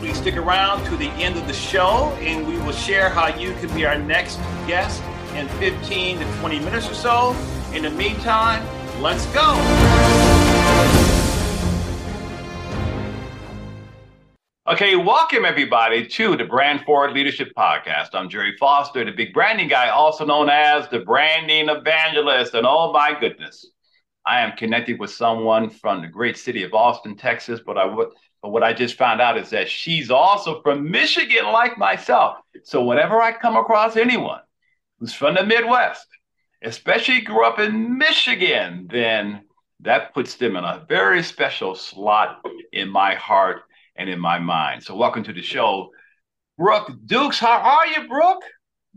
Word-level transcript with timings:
Please 0.00 0.16
stick 0.16 0.38
around 0.38 0.82
to 0.86 0.96
the 0.96 1.10
end 1.22 1.36
of 1.36 1.46
the 1.46 1.52
show 1.52 2.16
and 2.20 2.48
we 2.48 2.56
will 2.60 2.72
share 2.72 3.10
how 3.10 3.26
you 3.36 3.52
can 3.56 3.68
be 3.74 3.84
our 3.84 3.98
next 3.98 4.36
guest 4.66 5.02
in 5.34 5.46
15 5.58 6.20
to 6.20 6.24
20 6.38 6.58
minutes 6.60 6.88
or 6.88 6.94
so. 6.94 7.36
In 7.74 7.82
the 7.82 7.90
meantime, 7.90 8.66
let's 9.02 9.26
go. 9.26 9.52
Okay, 14.66 14.96
welcome 14.96 15.44
everybody 15.44 16.06
to 16.06 16.34
the 16.34 16.46
Brand 16.46 16.80
Forward 16.86 17.12
Leadership 17.12 17.52
Podcast. 17.54 18.14
I'm 18.14 18.30
Gerry 18.30 18.56
Foster, 18.58 19.04
the 19.04 19.12
big 19.12 19.34
branding 19.34 19.68
guy, 19.68 19.90
also 19.90 20.24
known 20.24 20.48
as 20.48 20.88
the 20.88 21.00
branding 21.00 21.68
evangelist. 21.68 22.54
And 22.54 22.66
oh 22.66 22.90
my 22.90 23.14
goodness, 23.20 23.66
I 24.24 24.40
am 24.40 24.56
connected 24.56 24.98
with 24.98 25.10
someone 25.10 25.68
from 25.68 26.00
the 26.00 26.08
great 26.08 26.38
city 26.38 26.62
of 26.62 26.72
Austin, 26.72 27.18
Texas, 27.18 27.60
but 27.66 27.76
I 27.76 27.84
would 27.84 28.08
but 28.42 28.50
what 28.50 28.62
I 28.62 28.72
just 28.72 28.96
found 28.96 29.20
out 29.20 29.36
is 29.36 29.50
that 29.50 29.68
she's 29.68 30.10
also 30.10 30.62
from 30.62 30.90
Michigan, 30.90 31.44
like 31.52 31.76
myself. 31.76 32.38
So 32.64 32.84
whenever 32.84 33.20
I 33.20 33.32
come 33.32 33.56
across 33.56 33.96
anyone 33.96 34.40
who's 34.98 35.12
from 35.12 35.34
the 35.34 35.44
Midwest, 35.44 36.06
especially 36.62 37.20
grew 37.20 37.44
up 37.44 37.58
in 37.58 37.98
Michigan, 37.98 38.88
then 38.90 39.42
that 39.80 40.14
puts 40.14 40.36
them 40.36 40.56
in 40.56 40.64
a 40.64 40.84
very 40.88 41.22
special 41.22 41.74
slot 41.74 42.40
in 42.72 42.88
my 42.88 43.14
heart 43.14 43.62
and 43.96 44.08
in 44.08 44.18
my 44.18 44.38
mind. 44.38 44.82
So 44.82 44.94
welcome 44.94 45.22
to 45.24 45.32
the 45.32 45.42
show, 45.42 45.90
Brooke 46.56 46.92
Dukes. 47.06 47.38
How 47.38 47.58
are 47.58 47.86
you, 47.86 48.08
Brooke? 48.08 48.42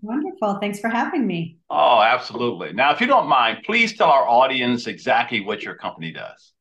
Wonderful. 0.01 0.59
Thanks 0.59 0.79
for 0.79 0.89
having 0.89 1.25
me. 1.25 1.57
Oh, 1.69 2.01
absolutely. 2.01 2.73
Now, 2.73 2.91
if 2.91 2.99
you 2.99 3.07
don't 3.07 3.27
mind, 3.27 3.63
please 3.65 3.97
tell 3.97 4.09
our 4.09 4.27
audience 4.27 4.87
exactly 4.87 5.39
what 5.41 5.63
your 5.63 5.75
company 5.75 6.11
does. 6.11 6.53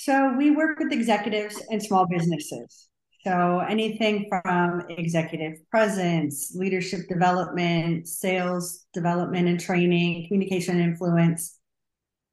So 0.00 0.32
we 0.38 0.52
work 0.52 0.78
with 0.78 0.92
executives 0.92 1.60
and 1.70 1.82
small 1.82 2.06
businesses. 2.06 2.86
So 3.26 3.58
anything 3.68 4.26
from 4.28 4.84
executive 4.88 5.54
presence, 5.72 6.54
leadership 6.54 7.08
development, 7.08 8.06
sales 8.06 8.86
development 8.94 9.48
and 9.48 9.58
training, 9.58 10.28
communication 10.28 10.78
influence. 10.78 11.58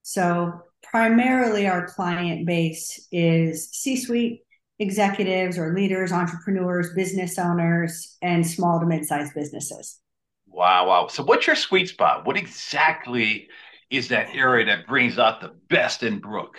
So 0.04 0.62
primarily 0.84 1.66
our 1.66 1.88
client 1.88 2.46
base 2.46 3.08
is 3.12 3.72
C-suite 3.72 4.42
executives 4.78 5.58
or 5.58 5.74
leaders, 5.74 6.12
entrepreneurs, 6.12 6.94
business 6.94 7.40
owners, 7.40 8.16
and 8.22 8.46
small 8.46 8.80
to 8.80 8.86
mid-sized 8.86 9.34
businesses. 9.34 10.00
Wow, 10.46 10.88
wow. 10.88 11.08
So 11.08 11.24
what's 11.24 11.48
your 11.48 11.56
sweet 11.56 11.90
spot? 11.90 12.28
What 12.28 12.38
exactly 12.38 13.48
is 13.90 14.10
that 14.10 14.36
area 14.36 14.68
that 14.68 14.86
brings 14.86 15.18
out 15.18 15.42
the 15.42 15.56
best 15.68 16.04
in 16.04 16.20
Brooke? 16.20 16.58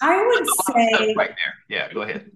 I 0.00 0.26
would 0.26 0.46
say 0.74 1.14
right 1.16 1.28
there. 1.28 1.54
Yeah, 1.68 1.92
go 1.92 2.02
ahead. 2.02 2.30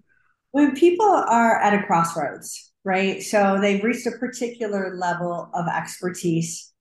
When 0.51 0.77
people 0.77 1.07
are 1.07 1.61
at 1.61 1.75
a 1.75 1.83
crossroads, 1.85 2.73
right? 2.85 3.23
So 3.23 3.59
they've 3.61 3.83
reached 3.83 4.07
a 4.07 4.13
particular 4.13 4.97
level 4.97 5.51
of 5.53 5.67
expertise 5.67 6.73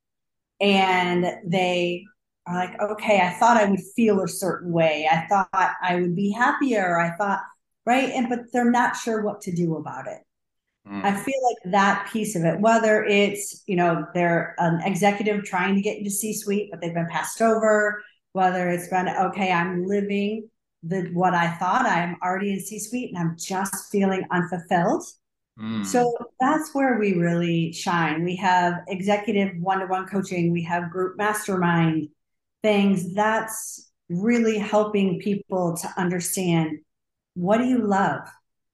and 0.60 1.26
they 1.46 2.04
are 2.46 2.56
like, 2.56 2.80
okay, 2.82 3.22
I 3.22 3.32
thought 3.32 3.58
I 3.58 3.66
would 3.66 3.82
feel 3.96 4.22
a 4.22 4.28
certain 4.28 4.72
way. 4.72 5.08
I 5.10 5.26
thought 5.28 5.74
I 5.82 5.96
would 5.96 6.16
be 6.16 6.32
happier. 6.32 7.00
I 7.00 7.16
thought, 7.16 7.40
right? 7.86 8.10
And 8.10 8.30
but 8.30 8.40
they're 8.52 8.70
not 8.70 8.96
sure 8.96 9.24
what 9.24 9.42
to 9.42 9.52
do 9.52 9.78
about 9.78 10.08
it. 10.08 10.20
Mm. 10.88 11.04
I 11.04 11.16
feel 11.16 11.42
like 11.44 11.72
that 11.72 12.10
piece 12.12 12.36
of 12.36 12.44
it, 12.44 12.60
whether 12.60 13.04
it's, 13.06 13.64
you 13.66 13.78
know, 13.78 14.06
they're 14.14 14.56
an 14.58 14.82
executive 14.84 15.46
trying 15.46 15.76
to 15.76 15.82
get 15.82 15.98
into 15.98 16.12
C 16.12 16.34
suite, 16.34 16.70
but 16.70 16.82
they've 16.82 16.94
been 16.94 17.08
passed 17.10 17.42
over, 17.42 18.04
whether 18.34 18.70
it's 18.70 18.90
been, 18.90 19.08
okay, 19.08 19.52
I'm 19.52 19.86
living 19.86 20.50
the 20.84 21.10
what 21.14 21.34
I 21.34 21.52
thought 21.56 21.86
I'm 21.86 22.18
already 22.22 22.54
in 22.54 22.60
C 22.60 22.80
suite 22.80 23.14
and 23.14 23.18
I'm 23.18 23.38
just 23.38 23.92
feeling 23.92 24.26
unfulfilled. 24.32 25.04
Mm. 25.60 25.86
So 25.86 26.14
that's 26.40 26.74
where 26.74 26.98
we 26.98 27.14
really 27.14 27.72
shine. 27.72 28.24
We 28.24 28.36
have 28.38 28.82
executive 28.88 29.56
one 29.60 29.80
to 29.80 29.86
one 29.86 30.08
coaching, 30.08 30.52
we 30.52 30.64
have 30.64 30.92
group 30.92 31.18
mastermind 31.18 32.10
things. 32.62 33.14
That's 33.14 33.92
really 34.10 34.58
helping 34.58 35.20
people 35.20 35.78
to 35.78 35.94
understand 35.98 36.80
what 37.36 37.58
do 37.58 37.66
you 37.66 37.86
love, 37.86 38.22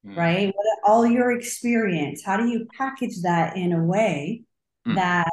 mm. 0.05 0.15
right? 0.15 0.47
What 0.47 0.65
all 0.85 1.05
your 1.05 1.31
experience, 1.31 2.23
how 2.23 2.37
do 2.37 2.47
you 2.47 2.67
package 2.77 3.21
that 3.23 3.57
in 3.57 3.73
a 3.73 3.83
way 3.83 4.43
mm. 4.87 4.95
that 4.95 5.29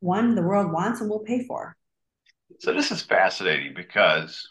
one, 0.00 0.34
the 0.34 0.42
world 0.42 0.72
wants 0.72 1.00
and 1.00 1.08
will 1.08 1.20
pay 1.20 1.44
for? 1.46 1.76
So 2.60 2.72
this 2.72 2.90
is 2.90 3.02
fascinating 3.02 3.74
because 3.74 4.50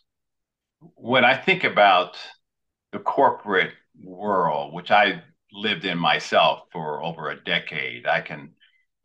when 0.96 1.26
I 1.26 1.36
think 1.36 1.64
about 1.64 2.18
the 2.92 3.00
corporate 3.00 3.74
world, 4.04 4.74
which 4.74 4.92
I 4.92 5.24
lived 5.52 5.86
in 5.86 5.98
myself 5.98 6.62
for 6.72 7.04
over 7.04 7.30
a 7.30 7.44
decade, 7.44 8.06
I 8.06 8.22
can, 8.22 8.52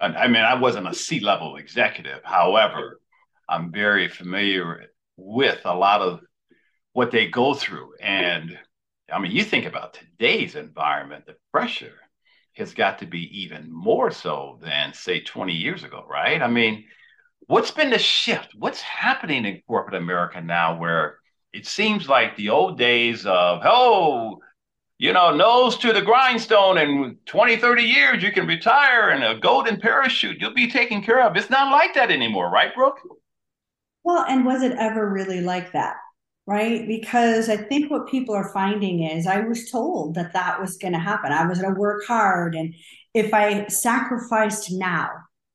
I 0.01 0.27
mean, 0.29 0.43
I 0.43 0.55
wasn't 0.55 0.89
a 0.89 0.95
C 0.95 1.21
level 1.21 1.57
executive. 1.57 2.21
However, 2.25 3.01
I'm 3.49 3.73
very 3.73 4.09
familiar 4.09 4.87
with 5.17 5.61
a 5.65 5.75
lot 5.75 6.01
of 6.01 6.21
what 6.93 7.11
they 7.11 7.29
go 7.29 7.55
through. 7.55 7.95
And 8.01 8.59
I 9.13 9.19
mean, 9.19 9.33
you 9.33 9.45
think 9.45 9.67
about 9.67 9.95
today's 9.95 10.57
environment, 10.57 11.27
the 11.27 11.37
pressure 11.53 11.95
has 12.55 12.75
got 12.75 12.99
to 12.99 13.07
be 13.07 13.43
even 13.43 13.73
more 13.73 14.11
so 14.11 14.59
than, 14.61 14.93
say, 14.93 15.21
20 15.21 15.53
years 15.53 15.85
ago, 15.85 16.05
right? 16.09 16.43
I 16.43 16.49
mean, 16.49 16.85
what's 17.47 17.71
been 17.71 17.91
the 17.91 17.99
shift? 17.99 18.51
What's 18.59 18.81
happening 18.81 19.45
in 19.47 19.63
corporate 19.67 20.03
America 20.03 20.41
now 20.41 20.79
where 20.79 21.19
it 21.53 21.67
seems 21.67 22.09
like 22.09 22.37
the 22.37 22.49
old 22.49 22.79
days 22.79 23.27
of, 23.27 23.61
oh, 23.65 24.41
you 24.99 25.13
know, 25.13 25.35
nose 25.35 25.77
to 25.79 25.93
the 25.93 26.01
grindstone 26.01 26.79
in 26.79 27.19
20, 27.27 27.57
30 27.57 27.83
years, 27.83 28.23
you 28.23 28.33
can 28.33 28.47
retire 28.47 29.11
in 29.11 29.23
a 29.23 29.39
golden 29.39 29.81
parachute. 29.81 30.41
You'll 30.41 30.55
be 30.55 30.71
taken 30.71 31.03
care 31.03 31.27
of. 31.27 31.37
It's 31.37 31.51
not 31.51 31.73
like 31.73 31.95
that 31.95 32.11
anymore, 32.11 32.51
right, 32.51 32.75
Brooke? 32.75 33.01
Well, 34.05 34.25
and 34.29 34.47
was 34.47 34.63
it 34.63 34.73
ever 34.79 35.09
really 35.11 35.41
like 35.41 35.73
that? 35.73 35.97
Right. 36.47 36.87
Because 36.89 37.49
I 37.49 37.57
think 37.57 37.91
what 37.91 38.09
people 38.09 38.35
are 38.35 38.53
finding 38.53 39.05
is 39.05 39.27
I 39.27 39.41
was 39.41 39.71
told 39.71 40.15
that 40.17 40.33
that 40.33 40.61
was 40.61 40.77
going 40.77 40.93
to 40.93 40.99
happen. 40.99 41.33
I 41.33 41.47
was 41.47 41.61
going 41.61 41.75
to 41.75 41.81
work 41.81 42.05
hard. 42.07 42.55
And 42.55 42.75
if 43.15 43.33
I 43.33 43.67
sacrificed 43.67 44.73
now, 44.73 45.09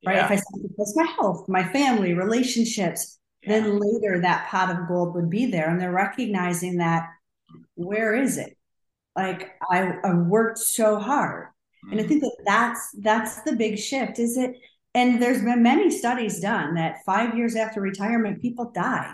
right, 0.06 0.16
yeah. 0.16 0.26
if 0.26 0.32
I 0.32 0.36
sacrificed 0.36 0.96
my 0.96 1.08
health, 1.20 1.50
my 1.50 1.64
family, 1.74 2.14
relationships, 2.14 3.17
then 3.50 3.80
later 3.80 4.20
that 4.22 4.48
pot 4.50 4.70
of 4.70 4.88
gold 4.88 5.16
would 5.16 5.30
be 5.30 5.46
there 5.46 5.70
and 5.70 5.80
they're 5.80 5.92
recognizing 5.92 6.78
that 6.78 7.10
where 7.76 8.16
is 8.16 8.38
it 8.38 8.58
like 9.16 9.56
i, 9.70 9.94
I 10.04 10.14
worked 10.14 10.60
so 10.60 11.00
hard 11.00 11.48
mm-hmm. 11.48 11.92
and 11.92 12.02
i 12.02 12.08
think 12.08 12.22
that 12.22 12.38
that's 12.46 12.96
that's 13.02 13.42
the 13.44 13.56
big 13.56 13.78
shift 13.78 14.20
is 14.20 14.38
it 14.38 14.56
and 14.94 15.22
there's 15.22 15.44
been 15.44 15.62
many 15.62 15.92
studies 15.92 16.40
done 16.40 16.76
that 16.76 17.04
five 17.06 17.38
years 17.38 17.56
after 17.56 17.82
retirement 17.82 18.42
people 18.42 18.72
die 18.72 19.14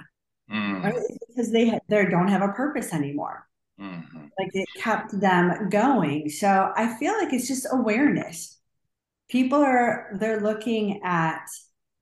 mm-hmm. 0.52 0.84
right? 0.84 0.96
because 1.28 1.52
they 1.52 1.78
they 1.90 2.06
don't 2.06 2.30
have 2.30 2.42
a 2.42 2.54
purpose 2.54 2.94
anymore 2.94 3.48
mm-hmm. 3.80 4.26
like 4.40 4.50
it 4.54 4.68
kept 4.78 5.20
them 5.20 5.70
going 5.70 6.30
so 6.30 6.72
i 6.76 6.96
feel 6.98 7.14
like 7.20 7.34
it's 7.34 7.48
just 7.48 7.68
awareness 7.72 8.60
people 9.30 9.60
are 9.60 10.10
they're 10.20 10.42
looking 10.42 11.02
at 11.04 11.46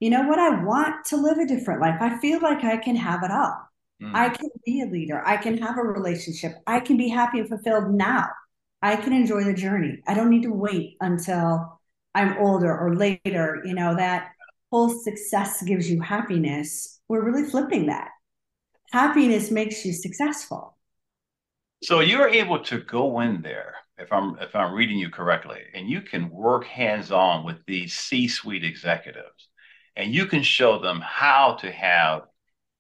you 0.01 0.09
know 0.09 0.23
what? 0.23 0.39
I 0.39 0.63
want 0.63 1.05
to 1.05 1.15
live 1.15 1.37
a 1.37 1.45
different 1.45 1.79
life. 1.79 2.01
I 2.01 2.17
feel 2.17 2.41
like 2.41 2.63
I 2.63 2.77
can 2.77 2.95
have 2.95 3.23
it 3.23 3.29
all. 3.29 3.55
Mm. 4.01 4.15
I 4.15 4.29
can 4.29 4.49
be 4.65 4.81
a 4.81 4.87
leader. 4.87 5.21
I 5.23 5.37
can 5.37 5.59
have 5.59 5.77
a 5.77 5.83
relationship. 5.83 6.53
I 6.65 6.79
can 6.79 6.97
be 6.97 7.07
happy 7.07 7.39
and 7.39 7.47
fulfilled 7.47 7.93
now. 7.93 8.27
I 8.81 8.95
can 8.95 9.13
enjoy 9.13 9.43
the 9.43 9.53
journey. 9.53 9.99
I 10.07 10.15
don't 10.15 10.31
need 10.31 10.41
to 10.41 10.51
wait 10.51 10.97
until 11.01 11.79
I'm 12.15 12.35
older 12.39 12.75
or 12.75 12.95
later. 12.95 13.61
You 13.63 13.75
know, 13.75 13.95
that 13.95 14.31
whole 14.71 14.89
success 14.89 15.61
gives 15.61 15.87
you 15.87 16.01
happiness. 16.01 16.99
We're 17.07 17.23
really 17.23 17.47
flipping 17.47 17.85
that. 17.85 18.09
Happiness 18.91 19.51
makes 19.51 19.85
you 19.85 19.93
successful. 19.93 20.77
So 21.83 21.99
you're 21.99 22.27
able 22.27 22.63
to 22.63 22.79
go 22.79 23.19
in 23.19 23.43
there, 23.43 23.75
if 23.99 24.11
I'm 24.11 24.35
if 24.39 24.55
I'm 24.55 24.73
reading 24.73 24.97
you 24.97 25.09
correctly, 25.11 25.59
and 25.75 25.87
you 25.87 26.01
can 26.01 26.31
work 26.31 26.65
hands-on 26.65 27.45
with 27.45 27.57
these 27.67 27.93
C-suite 27.93 28.63
executives 28.63 29.49
and 29.95 30.13
you 30.13 30.25
can 30.25 30.43
show 30.43 30.79
them 30.79 31.01
how 31.01 31.57
to 31.61 31.71
have 31.71 32.23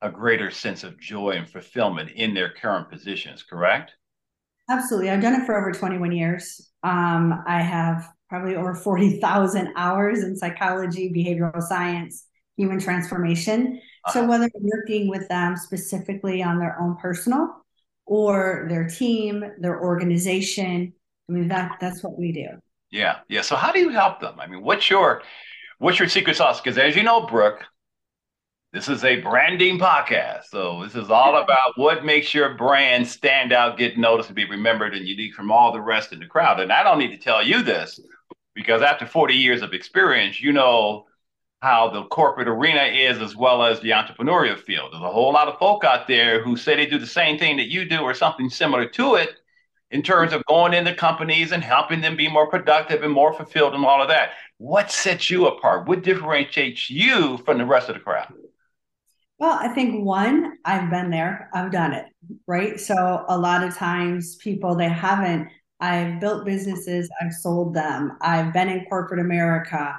a 0.01 0.09
greater 0.09 0.49
sense 0.49 0.83
of 0.83 0.99
joy 0.99 1.31
and 1.31 1.49
fulfillment 1.49 2.11
in 2.11 2.33
their 2.33 2.49
current 2.49 2.89
positions, 2.89 3.43
correct? 3.43 3.91
Absolutely. 4.69 5.09
I've 5.09 5.21
done 5.21 5.39
it 5.39 5.45
for 5.45 5.57
over 5.57 5.71
21 5.71 6.11
years. 6.11 6.71
Um, 6.83 7.43
I 7.45 7.61
have 7.61 8.09
probably 8.29 8.55
over 8.55 8.73
40,000 8.73 9.73
hours 9.75 10.23
in 10.23 10.35
psychology, 10.35 11.11
behavioral 11.13 11.61
science, 11.61 12.25
human 12.57 12.79
transformation. 12.79 13.79
Uh-huh. 14.05 14.13
So 14.13 14.25
whether 14.25 14.49
working 14.59 15.09
with 15.09 15.27
them 15.27 15.55
specifically 15.57 16.41
on 16.41 16.57
their 16.57 16.79
own 16.79 16.95
personal 16.97 17.49
or 18.05 18.65
their 18.69 18.87
team, 18.87 19.43
their 19.59 19.81
organization, 19.81 20.93
I 21.29 21.31
mean 21.31 21.47
that 21.49 21.77
that's 21.79 22.03
what 22.03 22.17
we 22.17 22.31
do. 22.31 22.47
Yeah. 22.89 23.19
Yeah. 23.29 23.41
So 23.41 23.55
how 23.55 23.71
do 23.71 23.79
you 23.79 23.89
help 23.89 24.19
them? 24.19 24.39
I 24.39 24.47
mean, 24.47 24.63
what's 24.63 24.89
your 24.89 25.21
what's 25.81 25.97
your 25.97 26.07
secret 26.07 26.35
sauce? 26.35 26.61
Because 26.61 26.77
as 26.77 26.95
you 26.95 27.01
know, 27.01 27.25
Brooke, 27.25 27.65
this 28.71 28.87
is 28.87 29.03
a 29.03 29.19
branding 29.19 29.79
podcast. 29.79 30.43
So 30.51 30.83
this 30.83 30.95
is 30.95 31.09
all 31.09 31.41
about 31.41 31.73
what 31.75 32.05
makes 32.05 32.35
your 32.35 32.53
brand 32.53 33.07
stand 33.07 33.51
out, 33.51 33.79
get 33.79 33.97
noticed, 33.97 34.29
and 34.29 34.35
be 34.35 34.47
remembered 34.47 34.93
and 34.93 35.07
unique 35.07 35.33
from 35.33 35.51
all 35.51 35.73
the 35.73 35.81
rest 35.81 36.13
in 36.13 36.19
the 36.19 36.27
crowd. 36.27 36.59
And 36.59 36.71
I 36.71 36.83
don't 36.83 36.99
need 36.99 37.09
to 37.09 37.17
tell 37.17 37.43
you 37.43 37.63
this 37.63 37.99
because 38.53 38.83
after 38.83 39.07
40 39.07 39.33
years 39.33 39.63
of 39.63 39.73
experience, 39.73 40.39
you 40.39 40.53
know 40.53 41.07
how 41.63 41.89
the 41.89 42.03
corporate 42.05 42.47
arena 42.47 42.83
is 42.83 43.19
as 43.19 43.35
well 43.35 43.63
as 43.63 43.79
the 43.79 43.89
entrepreneurial 43.89 44.59
field. 44.59 44.93
There's 44.93 45.03
a 45.03 45.11
whole 45.11 45.33
lot 45.33 45.47
of 45.47 45.57
folk 45.57 45.83
out 45.83 46.07
there 46.07 46.43
who 46.43 46.55
say 46.55 46.75
they 46.75 46.85
do 46.85 46.99
the 46.99 47.07
same 47.07 47.39
thing 47.39 47.57
that 47.57 47.69
you 47.69 47.85
do 47.85 48.01
or 48.01 48.13
something 48.13 48.51
similar 48.51 48.87
to 48.89 49.15
it 49.15 49.40
in 49.91 50.01
terms 50.01 50.33
of 50.33 50.45
going 50.45 50.73
into 50.73 50.93
companies 50.95 51.51
and 51.51 51.63
helping 51.63 52.01
them 52.01 52.15
be 52.15 52.29
more 52.29 52.47
productive 52.47 53.03
and 53.03 53.13
more 53.13 53.33
fulfilled 53.33 53.73
and 53.73 53.85
all 53.85 54.01
of 54.01 54.07
that. 54.07 54.31
What 54.57 54.91
sets 54.91 55.29
you 55.29 55.47
apart? 55.47 55.87
What 55.87 56.03
differentiates 56.03 56.89
you 56.89 57.37
from 57.39 57.57
the 57.57 57.65
rest 57.65 57.89
of 57.89 57.95
the 57.95 58.01
crowd? 58.01 58.33
Well, 59.37 59.57
I 59.59 59.69
think 59.69 60.05
one, 60.05 60.57
I've 60.65 60.89
been 60.89 61.09
there, 61.09 61.49
I've 61.53 61.71
done 61.71 61.93
it, 61.93 62.05
right? 62.47 62.79
So 62.79 63.25
a 63.27 63.37
lot 63.37 63.63
of 63.63 63.75
times 63.75 64.35
people 64.35 64.75
they 64.75 64.89
haven't 64.89 65.49
I've 65.81 66.19
built 66.19 66.45
businesses, 66.45 67.09
I've 67.19 67.33
sold 67.33 67.73
them, 67.73 68.15
I've 68.21 68.53
been 68.53 68.69
in 68.69 68.85
corporate 68.85 69.19
America. 69.19 69.97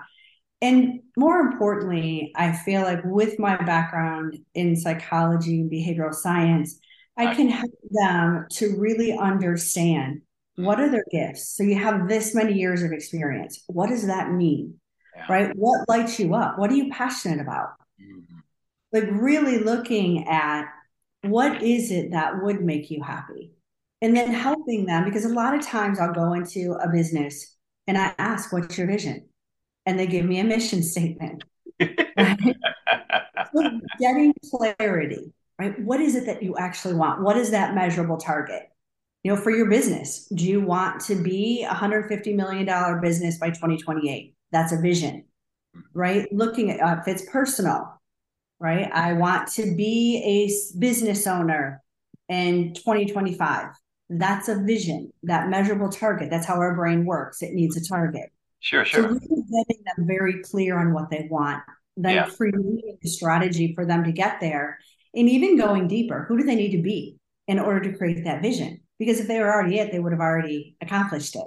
And 0.62 1.00
more 1.16 1.40
importantly, 1.40 2.32
I 2.36 2.52
feel 2.52 2.82
like 2.82 3.00
with 3.04 3.40
my 3.40 3.56
background 3.56 4.38
in 4.54 4.76
psychology 4.76 5.60
and 5.60 5.70
behavioral 5.70 6.14
science, 6.14 6.78
I 7.16 7.34
can 7.34 7.48
help 7.48 7.72
them 7.90 8.46
to 8.52 8.76
really 8.78 9.16
understand 9.16 10.22
what 10.56 10.80
are 10.80 10.90
their 10.90 11.04
gifts. 11.10 11.56
So 11.56 11.62
you 11.62 11.76
have 11.76 12.08
this 12.08 12.34
many 12.34 12.54
years 12.54 12.82
of 12.82 12.92
experience. 12.92 13.62
What 13.66 13.88
does 13.90 14.06
that 14.06 14.32
mean? 14.32 14.74
Yeah. 15.16 15.26
Right? 15.28 15.56
What 15.56 15.88
lights 15.88 16.18
you 16.18 16.34
up? 16.34 16.58
What 16.58 16.70
are 16.70 16.74
you 16.74 16.90
passionate 16.90 17.40
about? 17.40 17.70
Mm-hmm. 18.00 18.38
Like 18.92 19.08
really 19.10 19.58
looking 19.58 20.26
at 20.26 20.66
what 21.22 21.62
is 21.62 21.90
it 21.90 22.12
that 22.12 22.42
would 22.42 22.62
make 22.62 22.90
you 22.90 23.02
happy? 23.02 23.52
and 24.02 24.16
then 24.16 24.32
helping 24.32 24.84
them 24.84 25.04
because 25.04 25.24
a 25.24 25.28
lot 25.28 25.54
of 25.54 25.62
times 25.64 25.98
I'll 25.98 26.12
go 26.12 26.34
into 26.34 26.72
a 26.72 26.90
business 26.90 27.56
and 27.86 27.96
I 27.96 28.12
ask, 28.18 28.52
What's 28.52 28.76
your 28.76 28.88
vision? 28.88 29.28
And 29.86 29.98
they 29.98 30.06
give 30.06 30.26
me 30.26 30.40
a 30.40 30.44
mission 30.44 30.82
statement. 30.82 31.44
Right? 31.80 31.96
so 33.54 33.80
getting 33.98 34.34
clarity, 34.50 35.32
right? 35.58 35.80
What 35.80 36.00
is 36.00 36.14
it 36.14 36.26
that 36.26 36.42
you 36.42 36.56
actually 36.56 36.94
want? 36.94 37.22
What 37.22 37.36
is 37.36 37.50
that 37.50 37.74
measurable 37.74 38.16
target? 38.16 38.68
You 39.22 39.34
know, 39.34 39.40
for 39.40 39.50
your 39.50 39.68
business, 39.68 40.26
do 40.34 40.44
you 40.44 40.60
want 40.60 41.00
to 41.02 41.14
be 41.14 41.64
a 41.68 41.74
$150 41.74 42.34
million 42.34 43.00
business 43.00 43.38
by 43.38 43.50
2028? 43.50 44.34
That's 44.50 44.72
a 44.72 44.80
vision, 44.80 45.24
right? 45.94 46.32
Looking 46.32 46.70
at 46.72 46.80
uh, 46.80 47.00
if 47.00 47.08
it's 47.08 47.30
personal, 47.30 48.00
right? 48.58 48.90
I 48.92 49.12
want 49.12 49.48
to 49.52 49.74
be 49.76 50.22
a 50.24 50.78
business 50.78 51.26
owner 51.26 51.82
in 52.28 52.74
2025 52.74 53.68
that's 54.18 54.48
a 54.48 54.56
vision, 54.60 55.12
that 55.22 55.48
measurable 55.48 55.88
target. 55.88 56.30
That's 56.30 56.46
how 56.46 56.56
our 56.56 56.74
brain 56.74 57.04
works. 57.04 57.42
It 57.42 57.52
needs 57.52 57.76
a 57.76 57.84
target. 57.84 58.30
Sure, 58.60 58.84
sure. 58.84 59.02
So 59.02 59.08
really 59.08 59.18
getting 59.20 59.84
them 59.84 60.06
very 60.06 60.42
clear 60.42 60.78
on 60.78 60.92
what 60.92 61.10
they 61.10 61.26
want, 61.30 61.62
then 61.96 62.14
yeah. 62.14 62.28
creating 62.28 62.98
a 63.02 63.08
strategy 63.08 63.74
for 63.74 63.84
them 63.86 64.04
to 64.04 64.12
get 64.12 64.40
there, 64.40 64.78
and 65.14 65.28
even 65.28 65.58
going 65.58 65.88
deeper. 65.88 66.24
Who 66.28 66.38
do 66.38 66.44
they 66.44 66.54
need 66.54 66.76
to 66.76 66.82
be 66.82 67.16
in 67.46 67.58
order 67.58 67.80
to 67.80 67.96
create 67.96 68.24
that 68.24 68.42
vision? 68.42 68.80
Because 68.98 69.20
if 69.20 69.28
they 69.28 69.40
were 69.40 69.52
already 69.52 69.78
it, 69.78 69.92
they 69.92 69.98
would 69.98 70.12
have 70.12 70.20
already 70.20 70.76
accomplished 70.80 71.36
it. 71.36 71.46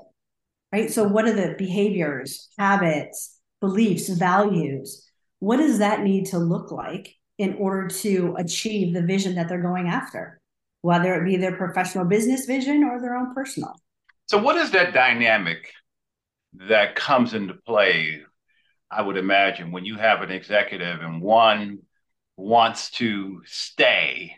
Right. 0.71 0.91
So, 0.91 1.07
what 1.07 1.25
are 1.25 1.33
the 1.33 1.55
behaviors, 1.57 2.49
habits, 2.57 3.37
beliefs, 3.61 4.09
values? 4.09 5.07
What 5.39 5.57
does 5.57 5.79
that 5.79 6.01
need 6.01 6.25
to 6.27 6.37
look 6.37 6.71
like 6.71 7.15
in 7.37 7.53
order 7.55 7.87
to 7.87 8.35
achieve 8.37 8.93
the 8.93 9.01
vision 9.01 9.35
that 9.35 9.47
they're 9.47 9.61
going 9.61 9.87
after? 9.87 10.41
whether 10.85 11.15
it 11.15 11.25
be 11.25 11.35
their 11.35 11.57
professional 11.57 12.05
business 12.05 12.45
vision 12.45 12.83
or 12.83 13.01
their 13.01 13.15
own 13.15 13.33
personal. 13.33 13.75
So, 14.27 14.37
what 14.37 14.55
is 14.55 14.69
that 14.69 14.93
dynamic 14.93 15.71
that 16.53 16.93
comes 16.95 17.33
into 17.33 17.55
play? 17.55 18.21
I 18.91 19.01
would 19.01 19.17
imagine 19.17 19.71
when 19.71 19.83
you 19.83 19.97
have 19.97 20.21
an 20.21 20.29
executive 20.29 21.01
and 21.01 21.23
one 21.23 21.79
wants 22.37 22.91
to 22.91 23.41
stay 23.45 24.35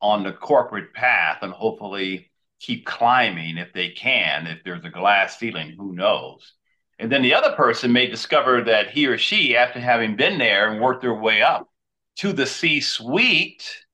on 0.00 0.22
the 0.22 0.32
corporate 0.32 0.92
path 0.92 1.38
and 1.42 1.52
hopefully 1.52 2.30
keep 2.60 2.86
climbing 2.86 3.58
if 3.58 3.72
they 3.72 3.90
can, 3.90 4.46
if 4.46 4.62
there's 4.64 4.84
a 4.84 4.90
glass 4.90 5.38
ceiling, 5.38 5.74
who 5.76 5.94
knows? 5.94 6.54
And 6.98 7.10
then 7.10 7.22
the 7.22 7.34
other 7.34 7.52
person 7.56 7.92
may 7.92 8.06
discover 8.06 8.62
that 8.64 8.90
he 8.90 9.06
or 9.06 9.18
she, 9.18 9.56
after 9.56 9.80
having 9.80 10.16
been 10.16 10.38
there 10.38 10.70
and 10.70 10.80
worked 10.80 11.02
their 11.02 11.14
way 11.14 11.42
up 11.42 11.68
to 12.16 12.32
the 12.32 12.46
C 12.46 12.80
suite, 12.80 13.84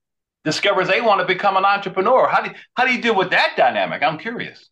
discovers 0.44 0.88
they 0.88 1.00
want 1.00 1.20
to 1.20 1.26
become 1.26 1.56
an 1.56 1.64
entrepreneur. 1.64 2.28
How 2.28 2.42
do 2.42 2.50
you, 2.50 2.54
how 2.74 2.86
do 2.86 2.92
you 2.92 3.00
deal 3.00 3.16
with 3.16 3.30
that 3.30 3.54
dynamic? 3.56 4.02
I'm 4.02 4.18
curious. 4.18 4.68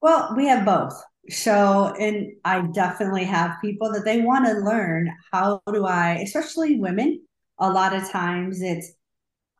Well, 0.00 0.34
we 0.36 0.46
have 0.48 0.64
both. 0.64 0.92
So, 1.28 1.94
and 1.98 2.32
I 2.44 2.62
definitely 2.72 3.24
have 3.24 3.56
people 3.62 3.92
that 3.92 4.04
they 4.04 4.20
want 4.20 4.46
to 4.46 4.52
learn 4.54 5.10
how 5.32 5.62
do 5.72 5.86
I, 5.86 6.14
especially 6.16 6.80
women, 6.80 7.22
a 7.58 7.70
lot 7.70 7.94
of 7.94 8.10
times 8.10 8.60
it's 8.62 8.92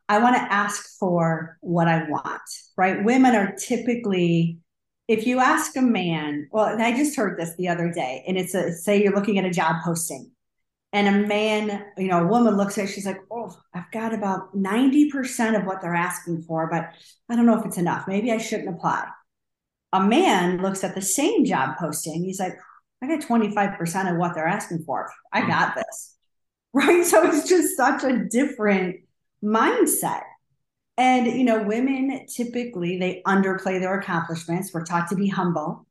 I 0.09 0.19
want 0.19 0.35
to 0.35 0.53
ask 0.53 0.97
for 0.99 1.57
what 1.61 1.87
I 1.87 2.09
want, 2.09 2.41
right? 2.77 3.03
Women 3.03 3.35
are 3.35 3.55
typically 3.55 4.59
if 5.07 5.27
you 5.27 5.39
ask 5.39 5.75
a 5.75 5.81
man, 5.81 6.47
well, 6.51 6.79
I 6.81 6.95
just 6.95 7.17
heard 7.17 7.37
this 7.37 7.55
the 7.57 7.67
other 7.67 7.91
day, 7.91 8.23
and 8.27 8.37
it's 8.37 8.53
a 8.53 8.71
say 8.71 9.01
you're 9.03 9.15
looking 9.15 9.37
at 9.37 9.45
a 9.45 9.51
job 9.51 9.83
posting 9.83 10.31
and 10.93 11.07
a 11.07 11.27
man, 11.27 11.85
you 11.97 12.07
know, 12.07 12.23
a 12.23 12.27
woman 12.27 12.55
looks 12.55 12.77
at 12.77 12.85
it, 12.85 12.87
she's 12.91 13.07
like, 13.07 13.19
oh, 13.31 13.57
I've 13.73 13.91
got 13.91 14.13
about 14.13 14.55
90% 14.55 15.59
of 15.59 15.65
what 15.65 15.81
they're 15.81 15.95
asking 15.95 16.43
for, 16.43 16.69
but 16.69 16.91
I 17.27 17.35
don't 17.35 17.47
know 17.47 17.59
if 17.59 17.65
it's 17.65 17.79
enough. 17.79 18.07
Maybe 18.07 18.31
I 18.31 18.37
shouldn't 18.37 18.69
apply. 18.69 19.07
A 19.91 20.03
man 20.03 20.61
looks 20.61 20.83
at 20.83 20.93
the 20.93 21.01
same 21.01 21.45
job 21.45 21.77
posting. 21.79 22.23
He's 22.23 22.39
like, 22.39 22.53
I 23.01 23.07
got 23.07 23.21
25% 23.21 24.11
of 24.11 24.17
what 24.17 24.35
they're 24.35 24.47
asking 24.47 24.83
for. 24.85 25.11
I 25.33 25.41
hmm. 25.41 25.47
got 25.47 25.75
this. 25.75 26.15
Right. 26.75 27.05
So 27.05 27.23
it's 27.27 27.47
just 27.47 27.77
such 27.77 28.03
a 28.03 28.25
different 28.25 29.01
mindset. 29.43 30.23
And, 30.97 31.27
you 31.27 31.43
know, 31.43 31.61
women 31.61 32.25
typically 32.25 32.97
they 32.97 33.21
underplay 33.27 33.79
their 33.79 33.99
accomplishments. 33.99 34.73
We're 34.73 34.83
taught 34.83 35.07
to 35.09 35.15
be 35.15 35.27
humble. 35.27 35.85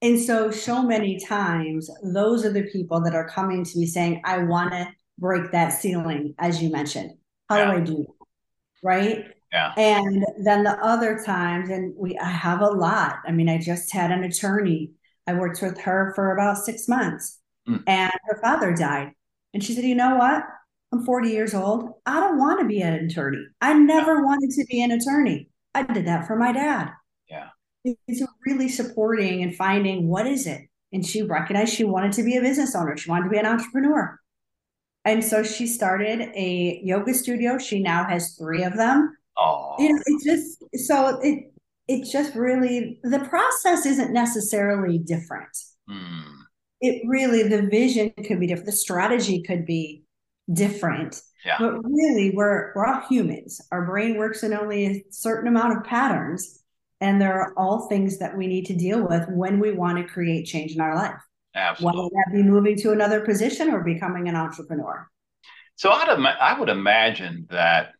And 0.00 0.18
so, 0.18 0.50
so 0.50 0.82
many 0.82 1.20
times, 1.20 1.90
those 2.02 2.46
are 2.46 2.52
the 2.52 2.62
people 2.62 3.02
that 3.02 3.14
are 3.14 3.28
coming 3.28 3.62
to 3.62 3.78
me 3.78 3.84
saying, 3.84 4.22
I 4.24 4.38
want 4.38 4.72
to 4.72 4.88
break 5.18 5.52
that 5.52 5.74
ceiling, 5.74 6.34
as 6.38 6.62
you 6.62 6.70
mentioned. 6.70 7.12
How 7.48 7.58
yeah. 7.58 7.64
do 7.64 7.70
I 7.72 7.80
do 7.80 7.96
that? 7.98 8.26
Right. 8.82 9.24
Yeah. 9.52 9.74
And 9.76 10.24
then 10.42 10.64
the 10.64 10.78
other 10.82 11.22
times, 11.24 11.68
and 11.68 11.94
we, 11.96 12.18
I 12.18 12.30
have 12.30 12.62
a 12.62 12.68
lot. 12.68 13.16
I 13.26 13.32
mean, 13.32 13.48
I 13.48 13.58
just 13.58 13.92
had 13.92 14.10
an 14.10 14.24
attorney. 14.24 14.92
I 15.26 15.34
worked 15.34 15.62
with 15.62 15.78
her 15.82 16.12
for 16.14 16.32
about 16.32 16.56
six 16.56 16.88
months, 16.88 17.38
mm. 17.68 17.82
and 17.86 18.12
her 18.24 18.40
father 18.40 18.74
died. 18.74 19.12
And 19.54 19.62
she 19.62 19.74
said, 19.74 19.84
You 19.84 19.94
know 19.94 20.16
what? 20.16 20.44
I'm 20.92 21.04
40 21.04 21.30
years 21.30 21.54
old. 21.54 21.90
I 22.04 22.20
don't 22.20 22.38
want 22.38 22.60
to 22.60 22.66
be 22.66 22.80
an 22.80 22.92
attorney. 22.92 23.44
I 23.60 23.72
never 23.74 24.14
yeah. 24.14 24.22
wanted 24.22 24.50
to 24.50 24.64
be 24.66 24.82
an 24.82 24.90
attorney. 24.90 25.48
I 25.74 25.84
did 25.84 26.06
that 26.06 26.26
for 26.26 26.36
my 26.36 26.52
dad. 26.52 26.90
Yeah 27.28 27.48
it's 27.84 28.22
really 28.46 28.68
supporting 28.68 29.42
and 29.42 29.54
finding 29.54 30.08
what 30.08 30.26
is 30.26 30.46
it. 30.46 30.62
And 30.92 31.04
she 31.04 31.22
recognized 31.22 31.74
she 31.74 31.84
wanted 31.84 32.12
to 32.12 32.22
be 32.22 32.36
a 32.36 32.40
business 32.40 32.74
owner. 32.74 32.96
She 32.96 33.10
wanted 33.10 33.24
to 33.24 33.30
be 33.30 33.38
an 33.38 33.46
entrepreneur. 33.46 34.18
And 35.04 35.24
so 35.24 35.42
she 35.42 35.66
started 35.66 36.20
a 36.34 36.80
yoga 36.84 37.14
studio. 37.14 37.58
She 37.58 37.82
now 37.82 38.04
has 38.04 38.36
three 38.38 38.62
of 38.62 38.76
them. 38.76 39.16
Oh, 39.36 39.74
you 39.78 39.92
know, 39.92 39.98
it 40.04 40.24
just 40.24 40.62
so 40.86 41.18
it 41.22 41.52
it 41.88 42.08
just 42.10 42.34
really 42.34 43.00
the 43.02 43.18
process 43.20 43.86
isn't 43.86 44.12
necessarily 44.12 44.98
different. 44.98 45.56
Hmm. 45.88 46.41
It 46.82 47.02
really 47.06 47.44
the 47.44 47.62
vision 47.62 48.12
could 48.26 48.40
be 48.40 48.48
different. 48.48 48.66
The 48.66 48.72
strategy 48.72 49.42
could 49.42 49.64
be 49.64 50.02
different. 50.52 51.22
Yeah. 51.44 51.56
But 51.58 51.82
really, 51.82 52.32
we're 52.34 52.72
we're 52.74 52.86
all 52.86 53.02
humans. 53.08 53.60
Our 53.72 53.86
brain 53.86 54.18
works 54.18 54.42
in 54.42 54.52
only 54.52 54.86
a 54.86 55.04
certain 55.10 55.48
amount 55.48 55.78
of 55.78 55.84
patterns. 55.84 56.58
And 57.00 57.20
there 57.20 57.40
are 57.40 57.52
all 57.56 57.88
things 57.88 58.18
that 58.18 58.36
we 58.36 58.46
need 58.46 58.66
to 58.66 58.76
deal 58.76 59.06
with 59.08 59.26
when 59.28 59.58
we 59.58 59.72
want 59.72 59.98
to 59.98 60.04
create 60.04 60.46
change 60.46 60.72
in 60.72 60.80
our 60.80 60.94
life. 60.94 61.20
Absolutely. 61.54 62.00
Whether 62.00 62.10
that 62.14 62.32
be 62.32 62.42
moving 62.44 62.76
to 62.78 62.92
another 62.92 63.22
position 63.22 63.70
or 63.70 63.82
becoming 63.82 64.28
an 64.28 64.36
entrepreneur. 64.36 65.08
So 65.74 65.90
I'd 65.90 66.08
im- 66.08 66.24
I 66.26 66.58
would 66.58 66.68
imagine 66.68 67.46
that, 67.50 67.94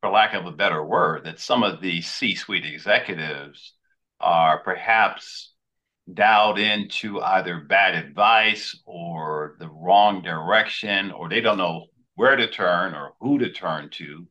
for 0.00 0.10
lack 0.10 0.34
of 0.34 0.44
a 0.44 0.52
better 0.52 0.84
word, 0.84 1.24
that 1.24 1.40
some 1.40 1.62
of 1.62 1.80
the 1.80 2.02
C 2.02 2.34
suite 2.34 2.66
executives 2.66 3.72
are 4.20 4.58
perhaps 4.58 5.49
dialed 6.14 6.58
into 6.58 7.20
either 7.22 7.60
bad 7.60 7.94
advice 7.94 8.76
or 8.86 9.56
the 9.58 9.68
wrong 9.68 10.22
direction, 10.22 11.10
or 11.12 11.28
they 11.28 11.40
don't 11.40 11.58
know 11.58 11.86
where 12.14 12.36
to 12.36 12.46
turn 12.50 12.94
or 12.94 13.14
who 13.20 13.38
to 13.38 13.50
turn 13.52 13.90
to 13.90 14.26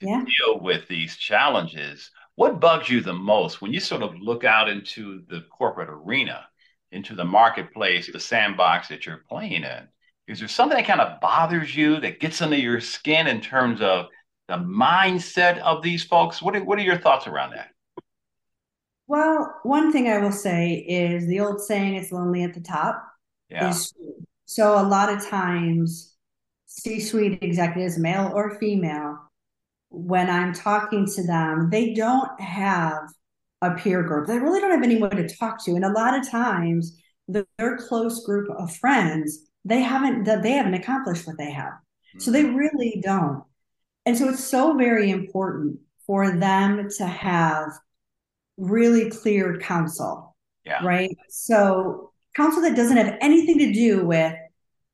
to 0.00 0.06
Yeah. 0.08 0.24
deal 0.24 0.60
with 0.60 0.88
these 0.88 1.16
challenges. 1.16 2.10
What 2.36 2.60
bugs 2.60 2.88
you 2.88 3.00
the 3.00 3.12
most 3.12 3.60
when 3.62 3.72
you 3.72 3.80
sort 3.80 4.02
of 4.02 4.16
look 4.18 4.44
out 4.44 4.68
into 4.68 5.22
the 5.28 5.42
corporate 5.56 5.88
arena, 5.90 6.48
into 6.92 7.14
the 7.14 7.24
marketplace, 7.24 8.10
the 8.10 8.20
sandbox 8.20 8.88
that 8.88 9.06
you're 9.06 9.24
playing 9.28 9.64
in? 9.64 9.88
Is 10.26 10.38
there 10.38 10.48
something 10.48 10.76
that 10.76 10.86
kind 10.86 11.00
of 11.00 11.20
bothers 11.20 11.74
you 11.76 12.00
that 12.00 12.20
gets 12.20 12.40
under 12.42 12.56
your 12.56 12.80
skin 12.80 13.26
in 13.26 13.40
terms 13.40 13.80
of 13.80 14.06
the 14.48 14.56
mindset 14.56 15.58
of 15.58 15.82
these 15.82 16.04
folks? 16.04 16.42
What 16.42 16.56
are, 16.56 16.64
what 16.64 16.78
are 16.78 16.82
your 16.82 16.98
thoughts 16.98 17.26
around 17.26 17.52
that? 17.52 17.73
Well, 19.06 19.60
one 19.62 19.92
thing 19.92 20.08
I 20.08 20.18
will 20.18 20.32
say 20.32 20.74
is 20.88 21.26
the 21.26 21.40
old 21.40 21.60
saying, 21.60 21.94
it's 21.94 22.12
lonely 22.12 22.42
at 22.42 22.54
the 22.54 22.60
top, 22.60 23.04
Yeah. 23.48 23.68
is 23.68 23.92
true. 23.92 24.14
So 24.46 24.78
a 24.80 24.86
lot 24.86 25.12
of 25.12 25.26
times, 25.26 26.14
C-suite 26.66 27.38
executives, 27.42 27.98
male 27.98 28.32
or 28.34 28.58
female, 28.58 29.18
when 29.90 30.30
I'm 30.30 30.52
talking 30.52 31.06
to 31.16 31.22
them, 31.26 31.70
they 31.70 31.94
don't 31.94 32.40
have 32.40 33.02
a 33.62 33.72
peer 33.74 34.02
group. 34.02 34.26
They 34.26 34.38
really 34.38 34.60
don't 34.60 34.72
have 34.72 34.82
anyone 34.82 35.10
to 35.12 35.28
talk 35.28 35.64
to. 35.64 35.72
And 35.72 35.84
a 35.84 35.92
lot 35.92 36.18
of 36.18 36.28
times, 36.30 36.98
the, 37.28 37.46
their 37.58 37.76
close 37.78 38.24
group 38.26 38.48
of 38.58 38.74
friends, 38.76 39.48
they 39.64 39.80
haven't 39.80 40.24
they 40.42 40.52
haven't 40.52 40.74
accomplished 40.74 41.26
what 41.26 41.38
they 41.38 41.50
have. 41.50 41.72
So 42.18 42.30
they 42.30 42.44
Mhm. 42.44 42.56
really 42.56 43.00
don't. 43.04 43.44
And 44.06 44.16
so 44.18 44.28
it's 44.30 44.44
so 44.44 44.76
very 44.76 45.10
important 45.10 45.80
for 46.06 46.36
them 46.36 46.88
to 46.98 47.06
have 47.06 47.70
really 48.56 49.10
clear 49.10 49.58
counsel, 49.58 50.34
Yeah. 50.64 50.84
right? 50.84 51.10
So 51.28 52.12
counsel 52.36 52.62
that 52.62 52.76
doesn't 52.76 52.96
have 52.96 53.16
anything 53.20 53.58
to 53.58 53.72
do 53.72 54.06
with 54.06 54.34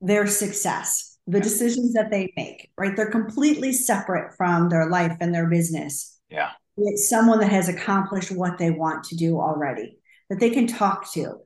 their 0.01 0.27
success, 0.27 1.19
the 1.27 1.39
Yeah. 1.39 1.43
decisions 1.45 1.93
that 1.95 2.11
they 2.11 2.33
make, 2.37 2.71
right? 2.79 2.97
They're 2.97 3.11
completely 3.11 3.73
separate 3.73 4.35
from 4.37 4.69
their 4.69 4.89
life 4.89 5.17
and 5.21 5.35
their 5.35 5.47
business. 5.47 6.19
Yeah. 6.31 6.51
It's 6.77 7.09
someone 7.09 7.41
that 7.41 7.51
has 7.51 7.69
accomplished 7.69 8.31
what 8.31 8.59
they 8.59 8.71
want 8.71 9.05
to 9.05 9.17
do 9.17 9.39
already, 9.41 9.99
that 10.31 10.41
they 10.41 10.51
can 10.51 10.67
talk 10.67 11.13
to. 11.13 11.41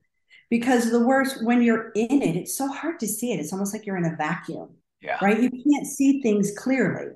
Because 0.50 0.90
the 0.90 1.04
worst, 1.04 1.44
when 1.44 1.62
you're 1.62 1.90
in 1.96 2.22
it, 2.22 2.36
it's 2.36 2.56
so 2.56 2.68
hard 2.68 3.00
to 3.00 3.08
see 3.08 3.32
it. 3.32 3.40
It's 3.40 3.52
almost 3.52 3.72
like 3.72 3.86
you're 3.86 3.96
in 3.96 4.04
a 4.04 4.14
vacuum, 4.14 4.68
Yeah. 5.00 5.18
right? 5.20 5.40
You 5.40 5.50
can't 5.50 5.86
see 5.86 6.22
things 6.22 6.52
clearly. 6.56 7.12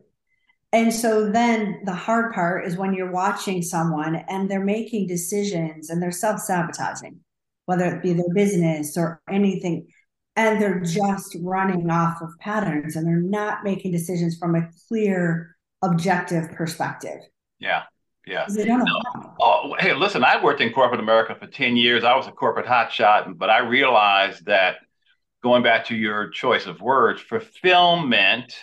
And 0.72 0.92
so 0.92 1.30
then 1.30 1.80
the 1.84 1.94
hard 1.94 2.34
part 2.34 2.66
is 2.66 2.76
when 2.76 2.92
you're 2.92 3.10
watching 3.10 3.62
someone 3.62 4.16
and 4.16 4.50
they're 4.50 4.64
making 4.64 5.06
decisions 5.06 5.88
and 5.88 6.02
they're 6.02 6.12
self 6.12 6.40
sabotaging, 6.40 7.20
whether 7.64 7.86
it 7.86 8.02
be 8.02 8.12
their 8.12 8.32
business 8.34 8.96
or 8.96 9.22
anything, 9.30 9.86
and 10.36 10.60
they're 10.60 10.80
just 10.80 11.36
running 11.40 11.90
off 11.90 12.20
of 12.20 12.30
patterns 12.38 12.96
and 12.96 13.06
they're 13.06 13.16
not 13.16 13.64
making 13.64 13.92
decisions 13.92 14.36
from 14.36 14.54
a 14.54 14.68
clear, 14.88 15.56
objective 15.82 16.50
perspective. 16.52 17.20
Yeah. 17.58 17.84
Yeah. 18.26 18.44
They 18.48 18.66
don't 18.66 18.84
know 18.84 19.00
how. 19.14 19.34
Oh, 19.40 19.76
hey, 19.78 19.94
listen, 19.94 20.22
I 20.22 20.42
worked 20.42 20.60
in 20.60 20.70
corporate 20.72 21.00
America 21.00 21.34
for 21.34 21.46
10 21.46 21.76
years. 21.76 22.04
I 22.04 22.14
was 22.14 22.26
a 22.26 22.30
corporate 22.30 22.66
hotshot, 22.66 23.38
but 23.38 23.48
I 23.48 23.60
realized 23.60 24.44
that 24.46 24.76
going 25.42 25.62
back 25.62 25.86
to 25.86 25.96
your 25.96 26.28
choice 26.28 26.66
of 26.66 26.82
words, 26.82 27.22
fulfillment, 27.22 28.54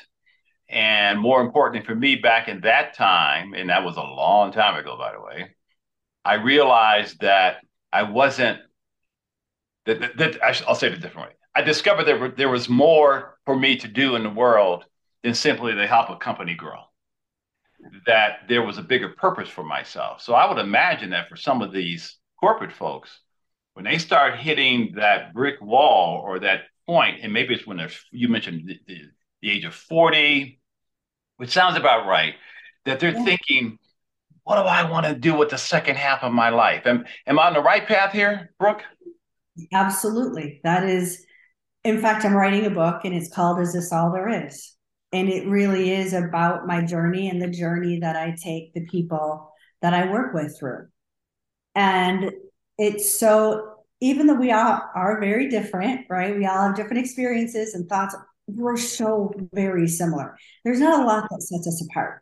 and 0.70 1.20
more 1.20 1.42
importantly 1.42 1.86
for 1.86 1.96
me 1.96 2.16
back 2.16 2.48
in 2.48 2.62
that 2.62 2.96
time, 2.96 3.54
and 3.54 3.70
that 3.70 3.84
was 3.84 3.98
a 3.98 4.02
long 4.02 4.52
time 4.52 4.76
ago, 4.76 4.98
by 4.98 5.14
the 5.14 5.22
way, 5.22 5.56
I 6.24 6.36
realized 6.36 7.22
that 7.22 7.58
I 7.94 8.04
wasn't, 8.04 8.60
that, 9.86 10.00
that, 10.00 10.18
that 10.18 10.44
I 10.44 10.56
will 10.68 10.76
say 10.76 10.88
it 10.88 10.94
a 10.94 10.98
different 10.98 11.30
way. 11.30 11.36
I 11.56 11.62
discovered 11.62 12.06
there, 12.06 12.18
were, 12.18 12.30
there 12.30 12.50
was 12.50 12.68
more 12.68 13.38
for 13.46 13.56
me 13.56 13.78
to 13.78 13.88
do 13.88 14.16
in 14.16 14.24
the 14.24 14.30
world 14.30 14.86
than 15.24 15.36
simply 15.36 15.74
to 15.74 15.88
help 15.88 16.10
a 16.10 16.18
company 16.18 16.56
grow 16.56 16.82
that 18.06 18.40
there 18.48 18.64
was 18.64 18.78
a 18.78 18.84
bigger 18.84 19.10
purpose 19.10 19.50
for 19.50 19.64
myself. 19.64 20.22
So 20.22 20.34
I 20.34 20.50
would 20.50 20.60
imagine 20.60 21.12
that 21.12 21.30
for 21.30 21.36
some 21.36 21.62
of 21.62 21.72
these 21.72 22.18
corporate 22.40 22.72
folks, 22.72 23.20
when 23.74 23.86
they 23.86 23.98
start 23.98 24.38
hitting 24.38 24.94
that 24.96 25.34
brick 25.34 25.62
wall 25.62 26.22
or 26.26 26.40
that 26.40 26.62
point, 26.88 27.20
and 27.22 27.34
maybe 27.34 27.54
it's 27.54 27.68
when 27.68 27.78
they're, 27.78 27.92
you 28.12 28.28
mentioned 28.28 28.68
the, 28.68 28.80
the, 28.88 29.02
the 29.46 29.52
age 29.52 29.66
of 29.66 29.76
40, 29.76 30.60
which 31.38 31.52
sounds 31.52 31.78
about 31.78 32.08
right, 32.08 32.34
that 32.86 33.00
they're 33.00 33.14
Yeah. 33.14 33.24
thinking, 33.24 33.78
what 34.44 34.56
do 34.56 34.62
I 34.62 34.90
want 34.90 35.06
to 35.06 35.16
do 35.16 35.36
with 35.36 35.50
the 35.50 35.58
second 35.58 35.98
half 35.98 36.24
of 36.24 36.32
my 36.34 36.50
life? 36.50 36.86
Am, 36.88 37.06
am 37.28 37.40
I 37.40 37.48
on 37.48 37.54
the 37.54 37.62
right 37.62 37.88
path 37.88 38.12
here, 38.12 38.52
Brooke? 38.60 38.84
Absolutely. 39.72 40.62
That 40.64 40.84
is, 40.84 41.26
in 41.84 42.02
fact, 42.02 42.26
I'm 42.26 42.34
writing 42.34 42.66
a 42.66 42.70
book 42.72 43.02
and 43.06 43.14
it's 43.14 43.34
called 43.34 43.60
Is 43.60 43.74
This 43.74 43.94
All 43.94 44.12
There 44.12 44.48
Is? 44.48 44.76
And 45.14 45.30
it 45.30 45.48
really 45.48 45.92
is 45.92 46.14
about 46.14 46.68
my 46.68 46.84
journey 46.84 47.30
and 47.30 47.42
the 47.42 47.50
journey 47.50 48.00
that 48.00 48.16
I 48.16 48.36
take 48.42 48.74
the 48.74 48.86
people 48.88 49.52
that 49.82 49.94
I 49.94 50.12
work 50.12 50.34
with 50.34 50.58
through. 50.60 50.88
And 51.76 52.32
it's 52.78 53.18
so, 53.18 53.76
even 54.02 54.28
though 54.28 54.34
we 54.36 54.52
all 54.52 54.82
are 54.96 55.20
very 55.22 55.50
different, 55.50 56.08
right? 56.10 56.36
We 56.36 56.46
all 56.46 56.68
have 56.68 56.76
different 56.76 57.00
experiences 57.00 57.76
and 57.76 57.88
thoughts. 57.88 58.16
We're 58.48 58.78
so 58.78 59.34
very 59.54 59.88
similar. 59.88 60.38
There's 60.64 60.80
not 60.80 61.04
a 61.04 61.06
lot 61.06 61.28
that 61.30 61.42
sets 61.42 61.68
us 61.68 61.86
apart. 61.90 62.22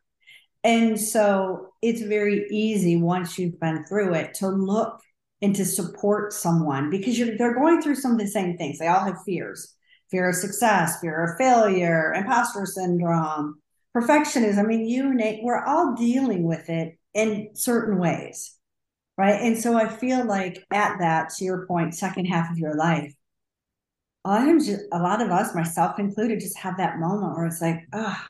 And 0.63 1.00
so 1.00 1.74
it's 1.82 2.01
very 2.01 2.48
easy 2.50 2.96
once 2.96 3.38
you've 3.38 3.60
been 3.60 3.86
through 3.86 4.13
it 4.13 4.36
to 4.36 4.48
look 4.48 5.01
and 5.42 5.53
to 5.58 5.65
support 5.65 6.32
someone 6.32 6.89
because 6.89 7.18
they're 7.18 7.56
going 7.56 7.82
through 7.82 7.96
some 7.96 8.13
of 8.13 8.20
the 8.20 8.27
same 8.27 8.58
things. 8.58 8.80
They 8.80 8.88
all 8.88 9.03
have 9.03 9.24
fears. 9.25 9.75
Fear 10.10 10.30
of 10.30 10.36
success, 10.36 11.01
fear 11.01 11.24
of 11.25 11.38
failure, 11.38 12.13
imposter 12.13 12.65
syndrome, 12.65 13.56
perfectionism. 13.96 14.60
I 14.60 14.63
mean, 14.63 14.86
you 14.86 15.13
Nate, 15.13 15.44
we're 15.44 15.63
all 15.63 15.96
dealing 15.96 16.44
with 16.44 16.70
it 16.70 16.98
in 17.13 17.50
certain 17.56 17.98
ways. 17.98 18.56
Right. 19.18 19.42
And 19.42 19.58
so 19.58 19.75
I 19.75 19.89
feel 19.89 20.25
like 20.25 20.63
at 20.72 20.98
that, 21.00 21.30
to 21.38 21.46
your 21.46 21.68
point, 21.68 21.94
second 21.94 22.25
half 22.25 22.50
of 22.50 22.58
your 22.58 22.75
life, 22.75 23.13
a 24.25 24.30
lot 24.30 24.42
of 24.42 24.48
times 24.48 24.68
just, 24.68 24.84
a 24.92 25.00
lot 25.00 25.22
of 25.22 25.32
us, 25.32 25.56
myself 25.56 26.00
included, 26.00 26.39
just 26.39 26.58
have 26.58 26.77
that 26.77 27.00
moment 27.00 27.36
where 27.36 27.46
it's 27.46 27.62
like, 27.62 27.88
ah, 27.94 28.27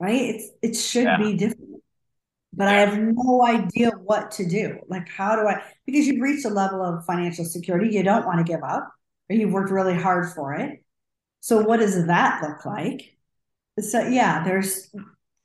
right? 0.00 0.20
It's 0.36 0.48
it 0.62 0.76
should 0.76 1.04
Yeah. 1.04 1.16
be 1.16 1.36
different. 1.36 1.82
But 2.52 2.68
I 2.68 2.74
have 2.80 2.98
no 2.98 3.44
idea 3.46 3.90
what 3.92 4.30
to 4.32 4.46
do. 4.48 4.78
Like, 4.88 5.08
how 5.08 5.36
do 5.36 5.48
I? 5.48 5.62
Because 5.86 6.06
you've 6.06 6.22
reached 6.22 6.46
a 6.46 6.50
level 6.50 6.82
of 6.82 7.04
financial 7.04 7.44
security, 7.44 7.94
you 7.94 8.02
don't 8.04 8.26
want 8.26 8.38
to 8.38 8.44
give 8.52 8.62
up, 8.62 8.92
or 9.30 9.36
you've 9.36 9.52
worked 9.52 9.70
really 9.72 9.94
hard 9.96 10.32
for 10.34 10.54
it. 10.54 10.84
So, 11.40 11.62
what 11.62 11.80
does 11.80 12.06
that 12.06 12.42
look 12.42 12.64
like? 12.64 13.16
So, 13.80 14.00
yeah, 14.08 14.44
there's 14.44 14.90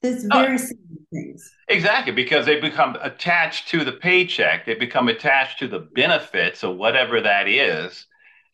there's 0.01 0.25
Oh. 0.31 0.41
very 0.41 0.57
simple 0.57 0.97
things. 1.13 1.51
Exactly, 1.67 2.13
because 2.13 2.45
they 2.45 2.59
become 2.59 2.97
attached 3.01 3.69
to 3.69 3.83
the 3.83 3.91
paycheck. 3.93 4.65
They 4.65 4.75
become 4.75 5.07
attached 5.07 5.59
to 5.59 5.67
the 5.67 5.79
benefits 5.79 6.63
of 6.63 6.77
whatever 6.77 7.21
that 7.21 7.47
is 7.47 8.05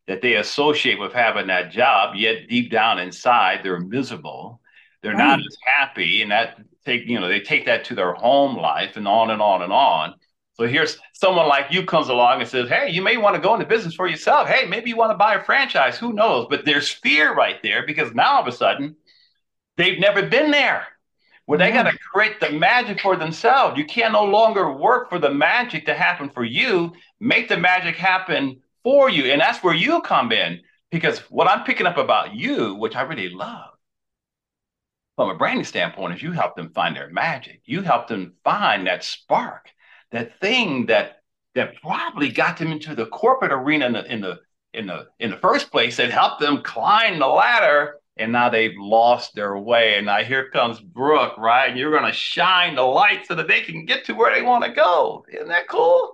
that 0.07 0.21
they 0.21 0.35
associate 0.35 0.99
with 0.99 1.13
having 1.13 1.47
that 1.47 1.71
job. 1.71 2.15
Yet 2.15 2.47
deep 2.47 2.71
down 2.71 2.99
inside, 2.99 3.61
they're 3.63 3.79
miserable. 3.79 4.61
They're 5.01 5.15
not 5.15 5.39
as 5.39 5.57
happy, 5.77 6.21
and 6.21 6.31
that 6.31 6.57
take 6.85 7.07
you 7.07 7.19
know 7.19 7.27
they 7.27 7.39
take 7.39 7.65
that 7.65 7.85
to 7.85 7.95
their 7.95 8.13
home 8.13 8.57
life, 8.57 8.97
and 8.97 9.07
on 9.07 9.29
and 9.31 9.41
on 9.41 9.61
and 9.61 9.71
on. 9.73 10.15
So 10.53 10.65
here's 10.67 10.97
someone 11.13 11.47
like 11.47 11.71
you 11.71 11.85
comes 11.85 12.09
along 12.09 12.41
and 12.41 12.49
says, 12.49 12.69
"Hey, 12.69 12.89
you 12.89 13.01
may 13.01 13.17
want 13.17 13.35
to 13.35 13.41
go 13.41 13.53
into 13.53 13.65
business 13.67 13.93
for 13.93 14.07
yourself. 14.07 14.47
Hey, 14.47 14.65
maybe 14.67 14.89
you 14.89 14.95
want 14.95 15.11
to 15.11 15.17
buy 15.17 15.35
a 15.35 15.43
franchise. 15.43 15.97
Who 15.97 16.13
knows?" 16.13 16.47
But 16.49 16.65
there's 16.65 16.89
fear 16.89 17.33
right 17.35 17.61
there 17.61 17.85
because 17.85 18.13
now 18.13 18.35
all 18.35 18.41
of 18.41 18.47
a 18.47 18.51
sudden 18.51 18.95
they've 19.77 19.99
never 19.99 20.23
been 20.23 20.51
there 20.51 20.87
where 21.45 21.59
they 21.59 21.69
Yeah. 21.69 21.83
got 21.83 21.91
to 21.91 21.97
create 22.11 22.39
the 22.39 22.51
magic 22.51 23.01
for 23.01 23.15
themselves. 23.15 23.77
You 23.77 23.85
can't 23.85 24.13
no 24.13 24.23
longer 24.23 24.71
work 24.71 25.09
for 25.09 25.19
the 25.19 25.29
magic 25.29 25.85
to 25.85 25.93
happen 25.93 26.29
for 26.29 26.43
you. 26.43 26.93
Make 27.19 27.49
the 27.49 27.57
magic 27.57 27.95
happen 27.95 28.61
for 28.85 29.09
you. 29.09 29.25
And 29.25 29.41
that's 29.41 29.63
where 29.63 29.73
you 29.73 29.99
come 30.01 30.31
in. 30.31 30.61
Because 30.91 31.19
what 31.29 31.47
I'm 31.47 31.65
picking 31.65 31.87
up 31.87 31.97
about 31.97 32.35
you, 32.35 32.75
which 32.75 32.95
I 32.95 33.01
really 33.01 33.29
love 33.29 33.71
from 35.17 35.29
a 35.29 35.35
branding 35.35 35.65
standpoint, 35.65 36.15
is 36.15 36.21
you 36.21 36.31
help 36.31 36.55
them 36.55 36.71
find 36.73 36.95
their 36.95 37.09
magic. 37.09 37.61
You 37.65 37.81
help 37.81 38.07
them 38.07 38.35
find 38.45 38.87
that 38.87 39.03
spark, 39.03 39.69
that 40.11 40.39
thing 40.39 40.85
that 40.85 41.17
that 41.55 41.81
probably 41.81 42.29
got 42.29 42.57
them 42.57 42.71
into 42.71 42.95
the 42.95 43.07
corporate 43.07 43.51
arena 43.51 43.87
in 43.87 43.93
the 43.93 44.13
in 44.13 44.21
the 44.21 44.39
in 44.73 44.87
the 44.87 45.07
in 45.19 45.31
the 45.31 45.37
first 45.37 45.71
place 45.71 45.97
that 45.97 46.11
helped 46.11 46.39
them 46.39 46.61
climb 46.61 47.19
the 47.19 47.27
ladder 47.27 47.95
and 48.17 48.31
now 48.31 48.49
they've 48.49 48.77
lost 48.77 49.35
their 49.35 49.57
way. 49.57 49.95
And 49.97 50.05
now 50.05 50.23
here 50.23 50.49
comes 50.49 50.79
Brooke, 50.79 51.37
right? 51.37 51.69
And 51.69 51.77
you're 51.77 51.91
going 51.91 52.09
to 52.09 52.17
shine 52.17 52.75
the 52.75 52.83
light 52.83 53.27
so 53.27 53.35
that 53.35 53.47
they 53.47 53.61
can 53.61 53.85
get 53.85 54.05
to 54.05 54.13
where 54.13 54.33
they 54.33 54.41
want 54.41 54.63
to 54.63 54.71
go. 54.71 55.25
Isn't 55.33 55.49
that 55.49 55.67
cool? 55.67 56.13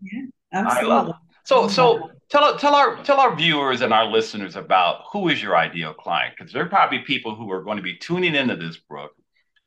Yeah, 0.00 0.22
absolutely. 0.52 1.12
So, 1.44 1.68
so 1.68 2.10
tell 2.30 2.56
tell 2.56 2.74
our 2.74 3.02
tell 3.02 3.18
our 3.18 3.34
viewers 3.34 3.80
and 3.80 3.92
our 3.92 4.06
listeners 4.06 4.56
about 4.56 5.02
who 5.12 5.28
is 5.28 5.42
your 5.42 5.56
ideal 5.56 5.92
client, 5.92 6.34
because 6.36 6.52
there 6.52 6.62
are 6.64 6.68
probably 6.68 7.00
people 7.00 7.34
who 7.34 7.50
are 7.50 7.62
going 7.62 7.76
to 7.76 7.82
be 7.82 7.96
tuning 7.96 8.34
into 8.34 8.56
this, 8.56 8.76
Brooke. 8.76 9.12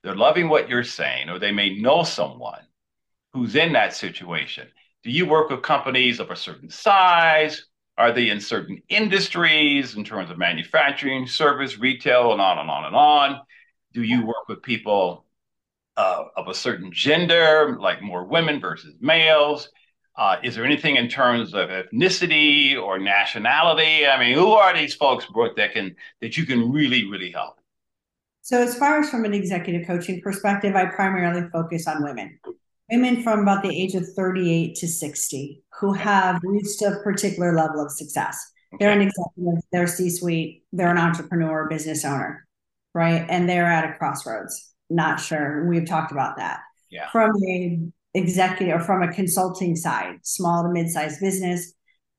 They're 0.03 0.15
loving 0.15 0.49
what 0.49 0.69
you're 0.69 0.83
saying, 0.83 1.29
or 1.29 1.39
they 1.39 1.51
may 1.51 1.75
know 1.75 2.03
someone 2.03 2.61
who's 3.33 3.55
in 3.55 3.73
that 3.73 3.93
situation. 3.93 4.67
do 5.03 5.11
you 5.11 5.25
work 5.27 5.49
with 5.49 5.61
companies 5.61 6.19
of 6.19 6.31
a 6.31 6.35
certain 6.35 6.69
size? 6.69 7.65
Are 7.97 8.11
they 8.11 8.29
in 8.29 8.41
certain 8.41 8.81
industries 8.89 9.95
in 9.95 10.03
terms 10.03 10.29
of 10.31 10.37
manufacturing, 10.37 11.27
service, 11.27 11.77
retail, 11.77 12.31
and 12.31 12.41
on 12.41 12.57
and 12.57 12.69
on 12.69 12.85
and 12.85 12.95
on? 12.95 13.41
Do 13.93 14.03
you 14.03 14.25
work 14.25 14.47
with 14.47 14.61
people 14.61 15.25
uh, 15.95 16.23
of 16.35 16.47
a 16.47 16.53
certain 16.53 16.91
gender, 16.91 17.77
like 17.79 18.01
more 18.01 18.25
women 18.25 18.59
versus 18.59 18.95
males? 18.99 19.69
Uh, 20.17 20.37
is 20.43 20.55
there 20.55 20.63
anything 20.63 20.95
in 20.95 21.09
terms 21.09 21.53
of 21.53 21.69
ethnicity 21.69 22.81
or 22.81 22.97
nationality? 22.97 24.07
I 24.07 24.17
mean, 24.17 24.33
who 24.33 24.51
are 24.51 24.73
these 24.73 24.95
folks, 24.95 25.25
Brooke, 25.25 25.57
that 25.57 25.73
can 25.73 25.95
that 26.21 26.37
you 26.37 26.45
can 26.45 26.71
really, 26.71 27.09
really 27.09 27.31
help? 27.31 27.59
So, 28.41 28.61
as 28.61 28.77
far 28.77 28.99
as 28.99 29.09
from 29.09 29.25
an 29.25 29.33
executive 29.33 29.85
coaching 29.87 30.21
perspective, 30.21 30.75
I 30.75 30.85
primarily 30.85 31.49
focus 31.49 31.87
on 31.87 32.03
women 32.03 32.39
women 32.91 33.23
from 33.23 33.39
about 33.39 33.63
the 33.63 33.69
age 33.69 33.95
of 33.95 34.07
38 34.15 34.75
to 34.75 34.87
60 34.87 35.63
who 35.79 35.93
have 35.93 36.39
reached 36.43 36.81
a 36.81 36.99
particular 37.03 37.53
level 37.53 37.83
of 37.83 37.91
success. 37.91 38.37
Okay. 38.73 38.85
They're 38.85 38.93
an 38.93 39.01
executive, 39.01 39.63
they're 39.71 39.87
C 39.87 40.09
suite, 40.09 40.63
they're 40.71 40.91
an 40.91 40.97
entrepreneur, 40.97 41.67
business 41.69 42.05
owner, 42.05 42.47
right? 42.93 43.25
And 43.29 43.49
they're 43.49 43.65
at 43.65 43.89
a 43.89 43.97
crossroads. 43.97 44.73
Not 44.89 45.19
sure. 45.19 45.65
We've 45.65 45.85
talked 45.85 46.11
about 46.11 46.37
that. 46.37 46.59
Yeah. 46.89 47.09
From 47.11 47.31
a 47.47 47.79
executive 48.15 48.81
or 48.81 48.83
from 48.83 49.03
a 49.03 49.13
consulting 49.13 49.75
side, 49.75 50.19
small 50.23 50.63
to 50.63 50.69
mid-sized 50.69 51.19
business, 51.19 51.73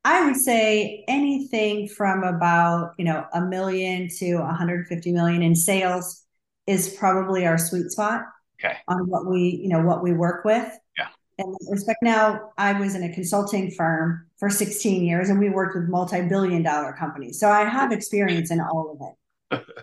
I 0.05 0.25
would 0.25 0.37
say 0.37 1.05
anything 1.09 1.89
from 1.89 2.23
about, 2.23 2.93
you 2.97 3.05
know, 3.05 3.27
a 3.33 3.41
million 3.41 4.09
to 4.19 4.37
150 4.37 5.13
million 5.13 5.43
in 5.43 5.57
sales 5.57 6.25
is 6.67 6.95
probably 6.95 7.45
our 7.45 7.59
sweet 7.59 7.91
spot 7.91 8.23
okay. 8.61 8.77
on 8.87 9.09
what 9.09 9.27
we, 9.27 9.59
you 9.61 9.69
know, 9.69 9.81
what 9.81 10.05
we 10.05 10.13
work 10.13 10.45
with. 10.45 10.71
Yeah. 10.97 11.09
And 11.39 11.57
respect 11.69 12.03
now, 12.03 12.53
I 12.57 12.79
was 12.79 12.95
in 12.95 13.03
a 13.03 13.13
consulting 13.13 13.73
firm 13.73 14.27
for 14.39 14.49
16 14.49 15.05
years 15.05 15.29
and 15.29 15.41
we 15.41 15.49
worked 15.49 15.75
with 15.75 15.89
multi-billion 15.89 16.63
dollar 16.63 16.93
companies. 16.93 17.41
So 17.41 17.49
I 17.49 17.65
have 17.65 17.91
experience 17.91 18.53
in 18.53 18.61
all 18.61 18.93
of 18.93 19.09
it. 19.09 19.17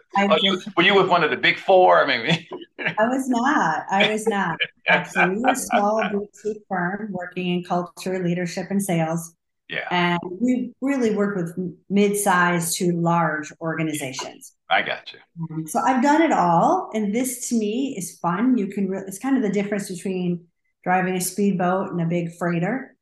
oh, 0.17 0.37
you, 0.41 0.61
were 0.77 0.83
you 0.83 0.95
with 0.95 1.09
one 1.09 1.23
of 1.23 1.31
the 1.31 1.37
big 1.37 1.57
four? 1.57 2.01
I 2.01 2.07
mean, 2.07 2.45
I 2.79 3.07
was 3.07 3.29
not. 3.29 3.85
I 3.89 4.11
was 4.11 4.27
not. 4.27 4.57
Actually, 4.87 5.35
we 5.35 5.41
were 5.41 5.49
a 5.49 5.55
small 5.55 6.03
boutique 6.11 6.63
firm 6.67 7.11
working 7.11 7.47
in 7.55 7.63
culture, 7.63 8.23
leadership, 8.23 8.67
and 8.69 8.81
sales. 8.81 9.35
Yeah. 9.69 9.87
And 9.91 10.19
we 10.39 10.73
really 10.81 11.15
work 11.15 11.35
with 11.35 11.57
mid-sized 11.89 12.77
to 12.77 12.91
large 12.91 13.51
organizations. 13.61 14.53
I 14.69 14.81
got 14.81 15.11
you. 15.13 15.19
Um, 15.51 15.67
so 15.67 15.79
I've 15.79 16.03
done 16.03 16.21
it 16.21 16.31
all, 16.31 16.89
and 16.93 17.13
this 17.13 17.49
to 17.49 17.55
me 17.55 17.95
is 17.97 18.19
fun. 18.19 18.57
You 18.57 18.67
can. 18.67 18.89
Re- 18.89 19.03
it's 19.07 19.19
kind 19.19 19.37
of 19.37 19.43
the 19.43 19.49
difference 19.49 19.89
between 19.89 20.45
driving 20.83 21.15
a 21.15 21.21
speedboat 21.21 21.91
and 21.91 22.01
a 22.01 22.05
big 22.05 22.35
freighter. 22.37 22.95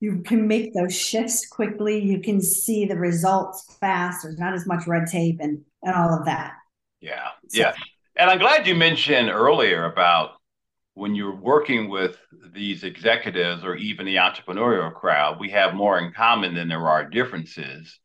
You 0.00 0.22
can 0.22 0.46
make 0.46 0.74
those 0.74 0.94
shifts 0.94 1.46
quickly. 1.46 1.98
You 2.02 2.20
can 2.20 2.40
see 2.40 2.84
the 2.84 2.96
results 2.96 3.76
fast. 3.80 4.22
There's 4.22 4.38
not 4.38 4.54
as 4.54 4.66
much 4.66 4.86
red 4.86 5.06
tape 5.06 5.38
and 5.40 5.62
and 5.82 5.94
all 5.94 6.18
of 6.18 6.26
that. 6.26 6.54
Yeah, 7.00 7.28
so, 7.48 7.60
yeah. 7.60 7.74
And 8.16 8.30
I'm 8.30 8.38
glad 8.38 8.66
you 8.66 8.74
mentioned 8.74 9.28
earlier 9.28 9.84
about 9.84 10.32
when 10.94 11.14
you're 11.14 11.34
working 11.34 11.88
with 11.88 12.16
these 12.52 12.84
executives 12.84 13.64
or 13.64 13.74
even 13.74 14.06
the 14.06 14.16
entrepreneurial 14.16 14.94
crowd, 14.94 15.40
we 15.40 15.50
have 15.50 15.74
more 15.74 15.98
in 15.98 16.12
common 16.12 16.54
than 16.54 16.68
there 16.68 16.86
are 16.86 17.04
differences. 17.04 17.98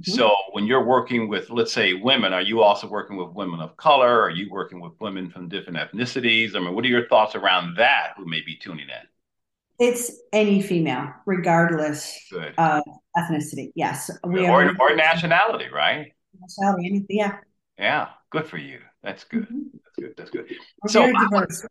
Mm-hmm. 0.00 0.12
So 0.12 0.34
when 0.50 0.66
you're 0.66 0.84
working 0.84 1.28
with, 1.28 1.50
let's 1.50 1.72
say, 1.72 1.94
women, 1.94 2.32
are 2.32 2.42
you 2.42 2.62
also 2.62 2.88
working 2.88 3.16
with 3.16 3.30
women 3.30 3.60
of 3.60 3.76
color? 3.76 4.22
Are 4.22 4.30
you 4.30 4.50
working 4.50 4.80
with 4.80 4.92
women 5.00 5.30
from 5.30 5.48
different 5.48 5.78
ethnicities? 5.78 6.56
I 6.56 6.58
mean, 6.58 6.74
what 6.74 6.84
are 6.84 6.88
your 6.88 7.06
thoughts 7.06 7.36
around 7.36 7.76
that 7.76 8.14
who 8.16 8.26
may 8.26 8.40
be 8.40 8.56
tuning 8.56 8.88
in? 8.88 9.86
It's 9.86 10.12
any 10.32 10.62
female, 10.62 11.12
regardless 11.26 12.26
Good. 12.30 12.54
of 12.58 12.82
ethnicity. 13.16 13.72
Yes. 13.74 14.10
We 14.24 14.46
or, 14.46 14.64
are, 14.64 14.76
or 14.80 14.96
nationality, 14.96 15.66
right? 15.72 16.12
Nationality, 16.40 16.86
anything, 16.86 17.16
yeah. 17.16 17.38
Yeah, 17.78 18.08
good 18.32 18.46
for 18.46 18.56
you. 18.56 18.80
That's 19.02 19.24
good. 19.24 19.42
Mm-hmm. 19.42 19.76
That's 19.84 19.96
good. 19.98 20.14
That's 20.16 20.30
good. 20.30 20.46
We're 20.82 20.90
so, 20.90 21.00
very 21.00 21.12
diverse. 21.12 21.66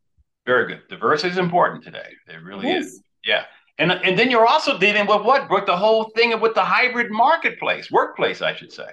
Very 0.45 0.67
good. 0.67 0.82
Diversity 0.89 1.32
is 1.32 1.38
important 1.38 1.84
today. 1.84 2.10
It 2.28 2.41
really 2.43 2.69
it 2.69 2.78
is. 2.78 2.86
is. 2.88 3.04
Yeah. 3.26 3.43
And, 3.78 3.91
and 3.91 4.17
then 4.17 4.30
you're 4.30 4.45
also 4.45 4.78
dealing 4.78 5.08
with 5.08 5.24
what, 5.24 5.47
Brooke? 5.47 5.65
The 5.65 5.76
whole 5.76 6.12
thing 6.15 6.39
with 6.39 6.54
the 6.54 6.63
hybrid 6.63 7.12
marketplace, 7.12 7.89
workplace, 7.91 8.41
I 8.41 8.56
should 8.56 8.71
say. 8.71 8.88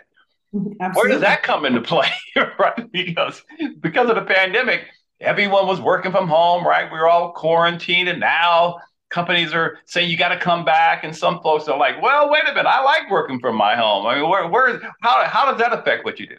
Absolutely. 0.54 0.88
Where 0.94 1.08
does 1.08 1.20
that 1.20 1.42
come 1.42 1.64
into 1.66 1.80
play? 1.80 2.10
right? 2.58 2.90
Because 2.90 3.42
because 3.80 4.08
of 4.08 4.16
the 4.16 4.22
pandemic, 4.22 4.86
everyone 5.20 5.66
was 5.66 5.80
working 5.80 6.10
from 6.10 6.28
home, 6.28 6.66
right? 6.66 6.90
We 6.90 6.98
were 6.98 7.08
all 7.08 7.32
quarantined, 7.32 8.08
and 8.08 8.20
now 8.20 8.78
companies 9.10 9.52
are 9.52 9.78
saying 9.84 10.10
you 10.10 10.16
got 10.16 10.28
to 10.30 10.38
come 10.38 10.64
back, 10.64 11.04
and 11.04 11.14
some 11.14 11.40
folks 11.42 11.68
are 11.68 11.78
like, 11.78 12.00
"Well, 12.00 12.30
wait 12.30 12.44
a 12.44 12.54
minute, 12.54 12.66
I 12.66 12.82
like 12.82 13.10
working 13.10 13.40
from 13.40 13.56
my 13.56 13.76
home." 13.76 14.06
I 14.06 14.16
mean, 14.16 14.28
where 14.28 14.46
where 14.48 14.80
how 15.02 15.24
how 15.24 15.50
does 15.50 15.60
that 15.60 15.72
affect 15.72 16.04
what 16.04 16.18
you 16.18 16.28
do? 16.28 16.36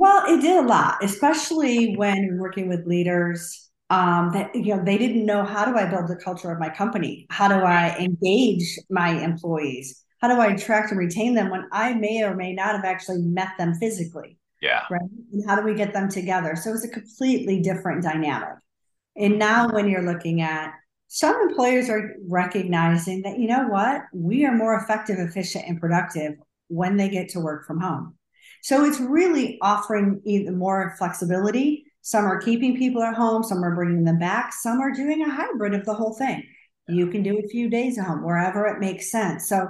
Well, 0.00 0.24
it 0.34 0.40
did 0.40 0.56
a 0.56 0.66
lot, 0.66 1.04
especially 1.04 1.94
when 1.94 2.38
working 2.38 2.70
with 2.70 2.86
leaders 2.86 3.68
um, 3.90 4.30
that 4.32 4.54
you 4.54 4.74
know 4.74 4.82
they 4.82 4.96
didn't 4.96 5.26
know 5.26 5.44
how 5.44 5.66
do 5.66 5.76
I 5.76 5.84
build 5.90 6.08
the 6.08 6.16
culture 6.16 6.50
of 6.50 6.58
my 6.58 6.70
company? 6.70 7.26
How 7.28 7.48
do 7.48 7.56
I 7.56 7.94
engage 7.98 8.78
my 8.88 9.10
employees? 9.22 10.02
How 10.22 10.28
do 10.28 10.40
I 10.40 10.54
attract 10.54 10.90
and 10.90 10.98
retain 10.98 11.34
them 11.34 11.50
when 11.50 11.66
I 11.70 11.92
may 11.92 12.22
or 12.22 12.34
may 12.34 12.54
not 12.54 12.76
have 12.76 12.84
actually 12.86 13.20
met 13.20 13.50
them 13.58 13.74
physically? 13.74 14.38
Yeah. 14.62 14.84
Right. 14.90 15.02
And 15.34 15.46
how 15.46 15.54
do 15.54 15.66
we 15.66 15.74
get 15.74 15.92
them 15.92 16.08
together? 16.08 16.56
So 16.56 16.72
it's 16.72 16.84
a 16.84 16.88
completely 16.88 17.60
different 17.60 18.02
dynamic. 18.02 18.56
And 19.18 19.38
now 19.38 19.68
when 19.68 19.86
you're 19.86 20.10
looking 20.10 20.40
at 20.40 20.72
some 21.08 21.36
employers 21.46 21.90
are 21.90 22.14
recognizing 22.26 23.20
that, 23.24 23.38
you 23.38 23.48
know 23.48 23.68
what, 23.68 24.00
we 24.14 24.46
are 24.46 24.54
more 24.54 24.78
effective, 24.82 25.18
efficient, 25.18 25.66
and 25.68 25.78
productive 25.78 26.36
when 26.68 26.96
they 26.96 27.10
get 27.10 27.28
to 27.30 27.40
work 27.40 27.66
from 27.66 27.80
home. 27.80 28.14
So 28.62 28.84
it's 28.84 29.00
really 29.00 29.58
offering 29.62 30.20
even 30.24 30.56
more 30.58 30.94
flexibility 30.98 31.84
some 32.02 32.24
are 32.24 32.40
keeping 32.40 32.76
people 32.76 33.02
at 33.02 33.14
home, 33.14 33.42
some 33.42 33.62
are 33.62 33.74
bringing 33.74 34.04
them 34.04 34.18
back, 34.18 34.52
some 34.52 34.80
are 34.80 34.92
doing 34.92 35.22
a 35.22 35.30
hybrid 35.30 35.74
of 35.74 35.84
the 35.84 35.94
whole 35.94 36.14
thing. 36.14 36.42
You 36.88 37.08
can 37.08 37.22
do 37.22 37.38
a 37.38 37.48
few 37.48 37.68
days 37.68 37.98
at 37.98 38.06
home 38.06 38.24
wherever 38.24 38.66
it 38.66 38.80
makes 38.80 39.10
sense. 39.10 39.48
So 39.48 39.68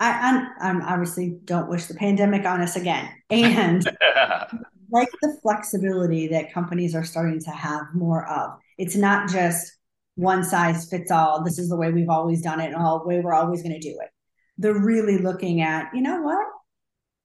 I, 0.00 0.10
I'm, 0.10 0.48
I'm 0.60 0.82
obviously 0.82 1.38
don't 1.44 1.68
wish 1.68 1.86
the 1.86 1.94
pandemic 1.94 2.44
on 2.44 2.60
us 2.60 2.76
again, 2.76 3.08
and 3.30 3.84
like 4.90 5.08
the 5.22 5.38
flexibility 5.42 6.28
that 6.28 6.52
companies 6.52 6.94
are 6.94 7.04
starting 7.04 7.40
to 7.40 7.50
have 7.50 7.82
more 7.94 8.28
of. 8.28 8.58
It's 8.78 8.96
not 8.96 9.28
just 9.28 9.72
one 10.16 10.44
size 10.44 10.88
fits 10.88 11.10
all. 11.10 11.44
This 11.44 11.58
is 11.58 11.68
the 11.68 11.76
way 11.76 11.92
we've 11.92 12.10
always 12.10 12.42
done 12.42 12.60
it, 12.60 12.72
and 12.72 12.76
all 12.76 13.00
the 13.00 13.08
way 13.08 13.20
we're 13.20 13.34
always 13.34 13.62
going 13.62 13.78
to 13.78 13.80
do 13.80 13.96
it. 14.02 14.08
They're 14.58 14.82
really 14.82 15.18
looking 15.18 15.60
at, 15.60 15.94
you 15.94 16.00
know 16.00 16.22
what? 16.22 16.46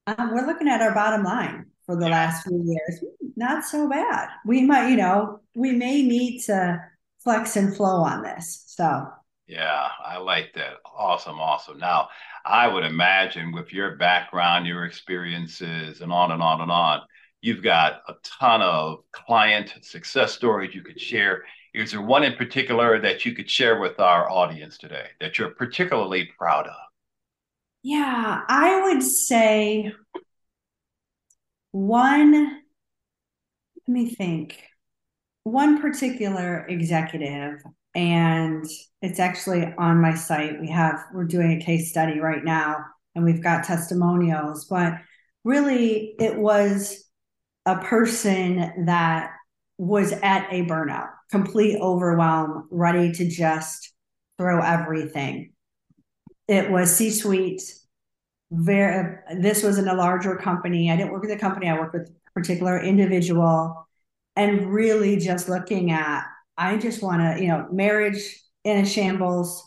Um, 0.06 0.32
we're 0.32 0.46
looking 0.46 0.68
at 0.68 0.82
our 0.82 0.94
bottom 0.94 1.22
line 1.22 1.66
for 1.86 1.96
the 1.96 2.08
last 2.08 2.44
few 2.44 2.62
years. 2.64 3.04
Not 3.36 3.64
so 3.64 3.88
bad. 3.88 4.28
We 4.44 4.62
might, 4.62 4.88
you 4.88 4.96
know, 4.96 5.40
we 5.54 5.72
may 5.72 6.02
need 6.02 6.40
to 6.42 6.80
flex 7.22 7.56
and 7.56 7.74
flow 7.74 8.02
on 8.02 8.22
this. 8.22 8.64
So, 8.66 9.06
yeah, 9.46 9.88
I 10.04 10.18
like 10.18 10.52
that. 10.54 10.74
Awesome, 10.84 11.38
awesome. 11.38 11.78
Now, 11.78 12.08
I 12.44 12.66
would 12.66 12.84
imagine 12.84 13.52
with 13.52 13.72
your 13.72 13.96
background, 13.96 14.66
your 14.66 14.84
experiences, 14.84 16.00
and 16.00 16.12
on 16.12 16.32
and 16.32 16.42
on 16.42 16.60
and 16.60 16.70
on, 16.70 17.02
you've 17.40 17.62
got 17.62 18.02
a 18.08 18.14
ton 18.24 18.60
of 18.60 19.04
client 19.12 19.74
success 19.82 20.32
stories 20.32 20.74
you 20.74 20.82
could 20.82 21.00
share. 21.00 21.44
Is 21.74 21.92
there 21.92 22.02
one 22.02 22.24
in 22.24 22.34
particular 22.34 23.00
that 23.00 23.24
you 23.24 23.34
could 23.34 23.48
share 23.48 23.80
with 23.80 24.00
our 24.00 24.28
audience 24.30 24.78
today 24.78 25.06
that 25.20 25.38
you're 25.38 25.50
particularly 25.50 26.28
proud 26.36 26.66
of? 26.66 26.91
Yeah, 27.82 28.42
I 28.48 28.82
would 28.82 29.02
say 29.02 29.92
one, 31.72 32.32
let 32.34 32.62
me 33.88 34.10
think, 34.14 34.62
one 35.44 35.80
particular 35.80 36.66
executive, 36.68 37.60
and 37.94 38.64
it's 39.00 39.18
actually 39.18 39.74
on 39.78 40.00
my 40.00 40.14
site. 40.14 40.60
We 40.60 40.70
have, 40.70 41.04
we're 41.12 41.24
doing 41.24 41.60
a 41.60 41.64
case 41.64 41.90
study 41.90 42.20
right 42.20 42.44
now, 42.44 42.84
and 43.14 43.24
we've 43.24 43.42
got 43.42 43.64
testimonials, 43.64 44.66
but 44.66 44.94
really 45.44 46.14
it 46.20 46.36
was 46.38 47.04
a 47.66 47.78
person 47.78 48.86
that 48.86 49.32
was 49.78 50.12
at 50.12 50.46
a 50.52 50.64
burnout, 50.66 51.08
complete 51.30 51.80
overwhelm, 51.80 52.68
ready 52.70 53.10
to 53.12 53.28
just 53.28 53.92
throw 54.38 54.62
everything. 54.62 55.51
It 56.48 56.70
was 56.70 56.94
C 56.94 57.10
suite 57.10 57.62
very 58.52 59.16
this 59.38 59.62
was 59.62 59.78
in 59.78 59.88
a 59.88 59.94
larger 59.94 60.36
company. 60.36 60.90
I 60.90 60.96
didn't 60.96 61.12
work 61.12 61.22
with 61.22 61.30
a 61.30 61.38
company 61.38 61.68
i 61.68 61.78
worked 61.78 61.94
with 61.94 62.08
a 62.08 62.30
particular 62.34 62.78
individual. 62.80 63.88
And 64.36 64.72
really 64.72 65.16
just 65.16 65.48
looking 65.48 65.90
at 65.90 66.24
i 66.58 66.76
just 66.76 67.02
want 67.02 67.20
to 67.22 67.42
you 67.42 67.48
know 67.48 67.66
marriage 67.72 68.40
in 68.64 68.78
a 68.78 68.86
shambles. 68.86 69.66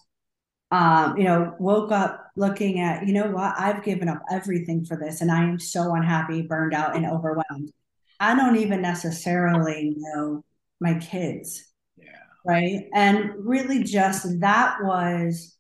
Um 0.72 1.18
you 1.18 1.24
know 1.24 1.56
woke 1.60 1.92
up 1.92 2.32
looking 2.36 2.80
at 2.80 3.08
you 3.08 3.14
know 3.14 3.32
what? 3.32 3.56
I've 3.58 3.84
given 3.84 4.08
up 4.08 4.22
everything 4.32 4.86
for 4.86 4.98
this 4.98 5.22
and 5.22 5.32
i 5.32 5.44
am 5.44 5.60
so 5.60 5.94
unhappy 5.94 6.44
burned 6.44 6.74
out 6.74 6.96
and 6.96 7.06
overwhelmed. 7.06 7.72
I 8.20 8.36
don't 8.36 8.58
even 8.58 8.82
necessarily 8.82 9.96
know 9.98 10.44
my 10.80 10.96
kids. 11.00 11.72
Yeah. 11.98 12.06
Right? 12.46 12.88
And 12.94 13.32
really 13.38 13.84
just 13.84 14.40
that 14.42 14.78
was 14.84 15.55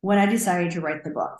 when 0.00 0.18
I 0.18 0.26
decided 0.26 0.72
to 0.72 0.80
write 0.80 1.04
the 1.04 1.10
book. 1.10 1.38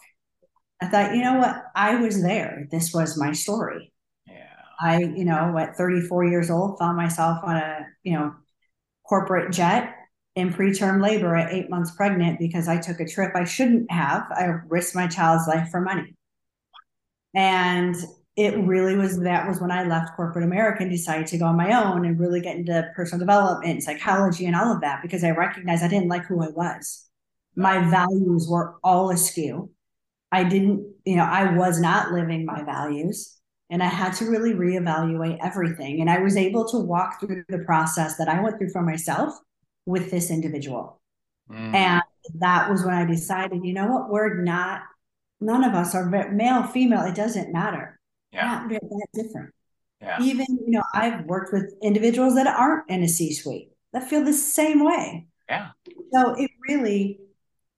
I 0.81 0.87
thought, 0.87 1.15
you 1.15 1.23
know 1.23 1.39
what? 1.39 1.65
I 1.75 1.97
was 1.97 2.23
there. 2.23 2.67
This 2.71 2.93
was 2.95 3.19
my 3.19 3.33
story. 3.33 3.93
Yeah. 4.27 4.55
I, 4.81 5.01
you 5.01 5.25
know, 5.25 5.57
at 5.59 5.77
34 5.77 6.27
years 6.27 6.51
old, 6.51 6.79
found 6.79 6.97
myself 6.97 7.39
on 7.43 7.57
a, 7.57 7.87
you 8.05 8.13
know, 8.13 8.35
corporate 9.05 9.53
jet 9.53 9.95
in 10.37 10.53
preterm 10.53 11.03
labor 11.03 11.35
at 11.35 11.53
eight 11.53 11.69
months 11.69 11.91
pregnant 11.91 12.39
because 12.39 12.69
I 12.69 12.79
took 12.79 13.01
a 13.01 13.09
trip 13.09 13.33
I 13.35 13.45
shouldn't 13.45 13.91
have. 13.91 14.27
I 14.31 14.45
risked 14.69 14.95
my 14.95 15.09
child's 15.09 15.49
life 15.49 15.69
for 15.71 15.81
money. 15.81 16.15
And 17.35 17.97
it 18.37 18.57
really 18.57 18.95
was 18.95 19.19
that 19.19 19.49
was 19.49 19.61
when 19.61 19.73
I 19.73 19.83
left 19.83 20.15
corporate 20.15 20.45
America 20.45 20.83
and 20.83 20.93
decided 20.93 21.27
to 21.29 21.39
go 21.39 21.47
on 21.47 21.57
my 21.57 21.73
own 21.73 22.07
and 22.07 22.21
really 22.21 22.41
get 22.41 22.57
into 22.57 22.89
personal 22.95 23.19
development, 23.19 23.83
psychology, 23.83 24.47
and 24.47 24.55
all 24.55 24.73
of 24.73 24.81
that 24.83 25.03
because 25.03 25.25
I 25.25 25.31
recognized 25.31 25.83
I 25.83 25.89
didn't 25.89 26.09
like 26.09 26.25
who 26.25 26.41
I 26.41 26.51
was. 26.51 27.08
My 27.59 27.91
values 27.91 28.47
were 28.49 28.77
all 28.85 29.11
askew. 29.11 29.71
I 30.31 30.45
didn't, 30.45 30.87
you 31.05 31.17
know, 31.17 31.25
I 31.25 31.57
was 31.57 31.81
not 31.81 32.13
living 32.13 32.45
my 32.45 32.63
values 32.63 33.37
and 33.69 33.83
I 33.83 33.87
had 33.87 34.13
to 34.15 34.27
really 34.27 34.53
reevaluate 34.53 35.39
everything. 35.43 36.01
And 36.01 36.09
I 36.09 36.21
was 36.21 36.37
able 36.37 36.69
to 36.69 36.79
walk 36.79 37.19
through 37.19 37.45
the 37.49 37.59
process 37.59 38.17
that 38.19 38.29
I 38.29 38.41
went 38.41 38.59
through 38.59 38.71
for 38.71 38.83
myself 38.83 39.35
with 39.87 40.11
this 40.11 40.31
individual. 40.31 41.01
Mm. 41.51 41.75
And 41.75 42.03
that 42.37 42.71
was 42.71 42.85
when 42.85 42.95
I 42.95 43.05
decided, 43.05 43.65
you 43.65 43.73
know 43.73 43.89
what, 43.89 44.09
we're 44.09 44.41
not, 44.43 44.83
none 45.41 45.65
of 45.65 45.75
us 45.75 45.95
are 45.95 46.09
male, 46.31 46.63
female, 46.63 47.03
it 47.07 47.17
doesn't 47.17 47.53
matter. 47.53 47.99
Yeah. 48.33 48.67
Not 48.69 48.69
that 48.69 49.07
different. 49.15 49.53
Yeah. 50.01 50.23
Even, 50.23 50.47
you 50.65 50.71
know, 50.71 50.85
I've 50.95 51.25
worked 51.25 51.53
with 51.53 51.75
individuals 51.83 52.37
that 52.37 52.47
aren't 52.47 52.89
in 52.89 53.03
a 53.03 53.09
C 53.09 53.33
suite 53.33 53.73
that 53.93 54.09
feel 54.09 54.23
the 54.23 54.33
same 54.33 54.85
way. 54.85 55.27
Yeah. 55.49 55.71
So 56.13 56.35
it 56.35 56.51
really, 56.69 57.19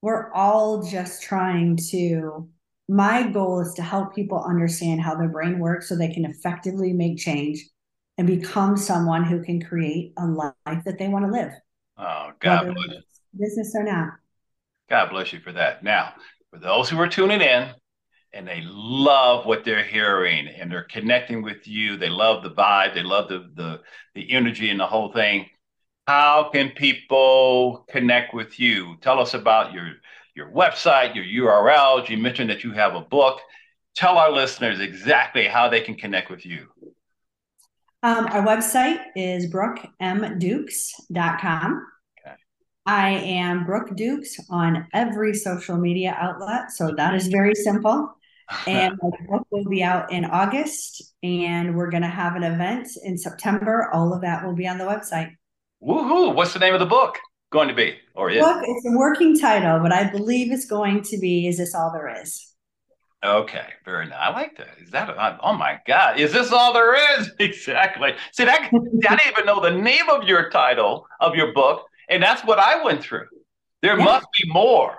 we're 0.03 0.33
all 0.33 0.83
just 0.83 1.23
trying 1.23 1.77
to 1.91 2.49
my 2.89 3.23
goal 3.31 3.61
is 3.61 3.75
to 3.75 3.83
help 3.83 4.15
people 4.17 4.43
understand 4.45 5.01
how 5.01 5.15
their 5.15 5.29
brain 5.29 5.61
works 5.61 5.89
so 5.89 5.95
they 5.95 6.13
can 6.13 6.25
effectively 6.25 6.93
make 6.93 7.19
change 7.19 7.65
and 8.19 8.27
become 8.27 8.77
someone 8.77 9.23
who 9.23 9.43
can 9.45 9.63
create 9.63 10.13
a 10.19 10.27
life 10.27 10.85
that 10.85 10.99
they 10.99 11.07
want 11.07 11.25
to 11.25 11.31
live. 11.31 11.53
Oh, 11.97 12.33
God 12.41 12.65
bless 12.65 12.89
you. 12.89 13.01
Business 13.39 13.73
or 13.77 13.85
not. 13.85 14.15
God 14.89 15.11
bless 15.11 15.33
you 15.33 15.39
for 15.39 15.53
that. 15.53 15.85
Now, 15.85 16.15
for 16.51 16.59
those 16.59 16.91
who 16.91 16.99
are 16.99 17.07
tuning 17.07 17.41
in 17.41 17.69
and 18.33 18.47
they 18.47 18.61
love 18.65 19.47
what 19.47 19.65
they're 19.65 19.85
hearing 19.85 20.49
and 20.49 20.71
they're 20.71 20.83
connecting 20.91 21.43
with 21.43 21.69
you, 21.69 21.97
they 21.97 22.11
love 22.11 22.43
the 22.43 22.51
vibe, 22.51 22.93
they 22.95 23.05
love 23.05 23.29
the 23.29 23.51
the, 23.55 23.81
the 24.17 24.33
energy 24.33 24.69
and 24.71 24.81
the 24.81 24.87
whole 24.87 25.13
thing. 25.13 25.47
How 26.11 26.51
can 26.53 26.71
people 26.71 27.87
connect 27.89 28.35
with 28.35 28.59
you? 28.59 28.97
Tell 29.01 29.21
us 29.21 29.35
about 29.35 29.73
your 29.73 29.93
your 30.35 30.51
website, 30.51 31.15
your 31.15 31.25
URLs. 31.25 32.09
You 32.09 32.19
mentioned 32.19 32.51
that 32.51 32.65
you 32.65 32.73
have 32.73 32.97
a 32.97 33.01
book. 33.01 33.39
Tell 33.95 34.19
our 34.19 34.33
listeners 34.33 34.81
exactly 34.81 35.47
how 35.47 35.69
they 35.69 35.81
can 35.81 35.95
connect 35.95 36.29
with 36.29 36.45
you. 36.45 36.67
Um, 38.03 38.27
our 38.27 38.45
website 38.45 39.05
is 39.15 39.49
brookemdukes.com. 39.53 41.87
Okay. 42.19 42.35
I 42.87 43.11
am 43.11 43.65
Brooke 43.65 43.95
Dukes 43.95 44.35
on 44.51 44.89
every 44.93 45.33
social 45.33 45.77
media 45.77 46.17
outlet. 46.19 46.73
So 46.73 46.93
that 46.97 47.15
is 47.15 47.29
very 47.29 47.55
simple. 47.55 48.13
And 48.67 48.99
my 49.01 49.11
book 49.29 49.47
will 49.53 49.69
be 49.69 49.85
out 49.85 50.11
in 50.11 50.25
August, 50.25 51.15
and 51.23 51.77
we're 51.77 51.89
going 51.89 52.03
to 52.03 52.09
have 52.09 52.35
an 52.35 52.43
event 52.43 52.89
in 53.05 53.17
September. 53.17 53.89
All 53.93 54.13
of 54.13 54.23
that 54.23 54.45
will 54.45 54.57
be 54.57 54.67
on 54.67 54.77
the 54.77 54.83
website. 54.83 55.37
Woohoo! 55.83 56.35
What's 56.35 56.53
the 56.53 56.59
name 56.59 56.75
of 56.75 56.81
the 56.81 56.87
book? 56.87 57.19
going 57.51 57.69
to 57.69 57.75
be 57.75 57.97
or 58.15 58.31
is? 58.31 58.41
Book, 58.41 58.63
it's 58.65 58.87
a 58.87 58.97
working 58.97 59.39
title, 59.39 59.81
but 59.81 59.93
I 59.93 60.11
believe 60.11 60.53
it's 60.53 60.67
going 60.67 61.03
to 61.03 61.19
be 61.19 61.47
Is 61.49 61.59
This 61.59 61.75
All 61.75 61.93
There 61.93 62.09
Is? 62.23 62.47
Okay, 63.23 63.67
very 63.85 64.07
nice. 64.07 64.19
I 64.19 64.31
like 64.31 64.57
that. 64.57 64.79
Is 64.81 64.91
that? 64.93 65.11
A, 65.11 65.39
oh 65.43 65.53
my 65.53 65.79
God! 65.87 66.19
Is 66.19 66.33
this 66.33 66.53
all 66.53 66.73
there 66.73 66.95
is? 67.19 67.31
Exactly. 67.39 68.15
See, 68.33 68.45
that 68.45 68.63
I 68.63 68.71
didn't 68.71 69.27
even 69.27 69.45
know 69.45 69.61
the 69.61 69.73
name 69.73 70.09
of 70.09 70.27
your 70.27 70.49
title 70.49 71.07
of 71.21 71.35
your 71.35 71.53
book, 71.53 71.85
and 72.09 72.23
that's 72.23 72.43
what 72.45 72.59
I 72.59 72.83
went 72.83 73.03
through. 73.03 73.27
There 73.83 73.99
yeah. 73.99 74.05
must 74.05 74.27
be 74.41 74.49
more 74.49 74.97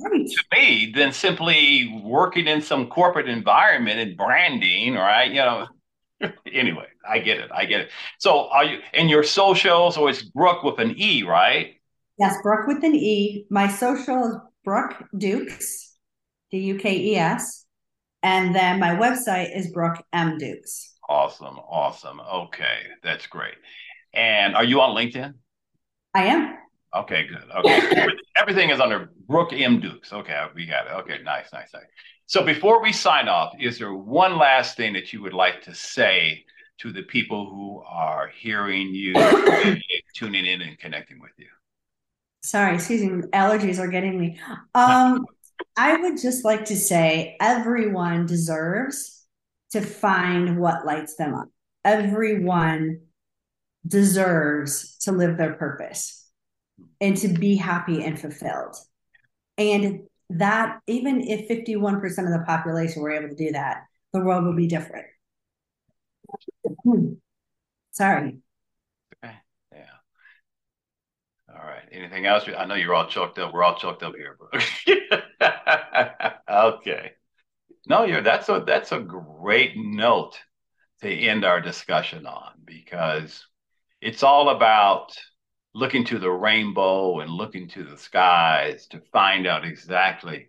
right. 0.00 0.26
to 0.26 0.44
me 0.52 0.92
than 0.92 1.12
simply 1.12 2.02
working 2.02 2.48
in 2.48 2.60
some 2.60 2.88
corporate 2.88 3.28
environment 3.28 4.00
and 4.00 4.16
branding, 4.16 4.94
right? 4.94 5.30
You 5.30 5.36
know. 5.36 5.66
anyway, 6.52 6.86
I 7.08 7.18
get 7.18 7.38
it. 7.38 7.50
I 7.52 7.64
get 7.64 7.80
it. 7.80 7.90
So, 8.18 8.48
are 8.50 8.64
you 8.64 8.80
in 8.92 9.08
your 9.08 9.22
socials? 9.22 9.94
So 9.94 10.06
it's 10.06 10.22
Brooke 10.22 10.62
with 10.62 10.78
an 10.78 10.94
E, 10.96 11.22
right? 11.22 11.74
Yes, 12.18 12.36
Brooke 12.42 12.66
with 12.66 12.84
an 12.84 12.94
E. 12.94 13.46
My 13.50 13.68
social 13.68 14.24
is 14.26 14.36
Brooke 14.64 15.04
Dukes, 15.16 15.96
D 16.50 16.58
U 16.58 16.78
K 16.78 16.96
E 16.96 17.16
S. 17.16 17.64
And 18.22 18.54
then 18.54 18.78
my 18.78 18.90
website 18.96 19.56
is 19.56 19.72
Brooke 19.72 20.04
M. 20.12 20.36
Dukes. 20.36 20.94
Awesome. 21.08 21.58
Awesome. 21.58 22.20
Okay. 22.20 22.78
That's 23.02 23.26
great. 23.26 23.54
And 24.12 24.54
are 24.54 24.64
you 24.64 24.80
on 24.80 24.94
LinkedIn? 24.94 25.34
I 26.14 26.24
am. 26.24 26.56
Okay, 26.94 27.26
good. 27.28 27.44
Okay. 27.58 28.06
Everything 28.36 28.70
is 28.70 28.80
under 28.80 29.10
Brooke 29.28 29.52
M. 29.52 29.80
Dukes. 29.80 30.12
Okay, 30.12 30.44
we 30.54 30.66
got 30.66 30.86
it. 30.86 30.92
Okay, 31.00 31.22
nice, 31.22 31.52
nice, 31.52 31.70
nice. 31.72 31.84
So 32.26 32.44
before 32.44 32.82
we 32.82 32.92
sign 32.92 33.28
off, 33.28 33.52
is 33.60 33.78
there 33.78 33.94
one 33.94 34.38
last 34.38 34.76
thing 34.76 34.92
that 34.94 35.12
you 35.12 35.22
would 35.22 35.32
like 35.32 35.62
to 35.62 35.74
say 35.74 36.44
to 36.80 36.92
the 36.92 37.02
people 37.02 37.50
who 37.50 37.82
are 37.86 38.28
hearing 38.28 38.94
you, 38.94 39.14
tuning 40.14 40.46
in, 40.46 40.62
and 40.62 40.78
connecting 40.78 41.20
with 41.20 41.32
you? 41.36 41.46
sorry, 42.42 42.76
excuse 42.76 43.02
me, 43.02 43.22
allergies 43.32 43.78
are 43.78 43.88
getting 43.88 44.18
me. 44.18 44.38
Um, 44.74 45.26
I 45.76 45.96
would 45.96 46.20
just 46.20 46.44
like 46.44 46.66
to 46.66 46.76
say 46.76 47.36
everyone 47.40 48.26
deserves 48.26 49.26
to 49.72 49.80
find 49.80 50.58
what 50.58 50.86
lights 50.86 51.16
them 51.16 51.34
up. 51.34 51.48
Everyone 51.84 53.00
deserves 53.86 54.96
to 54.98 55.12
live 55.12 55.36
their 55.36 55.54
purpose 55.54 56.28
and 57.00 57.16
to 57.18 57.28
be 57.28 57.56
happy 57.56 58.02
and 58.02 58.18
fulfilled. 58.18 58.76
And 59.58 60.02
that, 60.30 60.80
even 60.86 61.20
if 61.20 61.48
51% 61.48 62.02
of 62.04 62.10
the 62.10 62.44
population 62.46 63.02
were 63.02 63.12
able 63.12 63.28
to 63.28 63.34
do 63.34 63.52
that, 63.52 63.84
the 64.12 64.20
world 64.20 64.44
would 64.44 64.56
be 64.56 64.66
different. 64.66 65.06
Hmm. 66.84 67.14
Sorry. 67.92 68.38
Yeah. 69.22 69.32
All 71.48 71.66
right. 71.66 71.88
Anything 71.92 72.26
else? 72.26 72.44
I 72.56 72.64
know 72.64 72.74
you're 72.74 72.94
all 72.94 73.08
choked 73.08 73.38
up. 73.38 73.52
We're 73.52 73.64
all 73.64 73.76
choked 73.76 74.02
up 74.02 74.14
here, 74.14 74.36
okay. 76.50 77.12
No, 77.86 78.04
you're 78.04 78.22
that's 78.22 78.48
a 78.48 78.62
that's 78.66 78.92
a 78.92 79.00
great 79.00 79.72
note 79.76 80.38
to 81.02 81.10
end 81.10 81.44
our 81.44 81.60
discussion 81.60 82.26
on 82.26 82.52
because 82.64 83.46
it's 84.00 84.22
all 84.22 84.50
about 84.50 85.12
looking 85.74 86.04
to 86.04 86.18
the 86.18 86.30
rainbow 86.30 87.20
and 87.20 87.30
looking 87.30 87.68
to 87.68 87.84
the 87.84 87.96
skies 87.96 88.86
to 88.88 89.00
find 89.12 89.46
out 89.46 89.64
exactly 89.64 90.48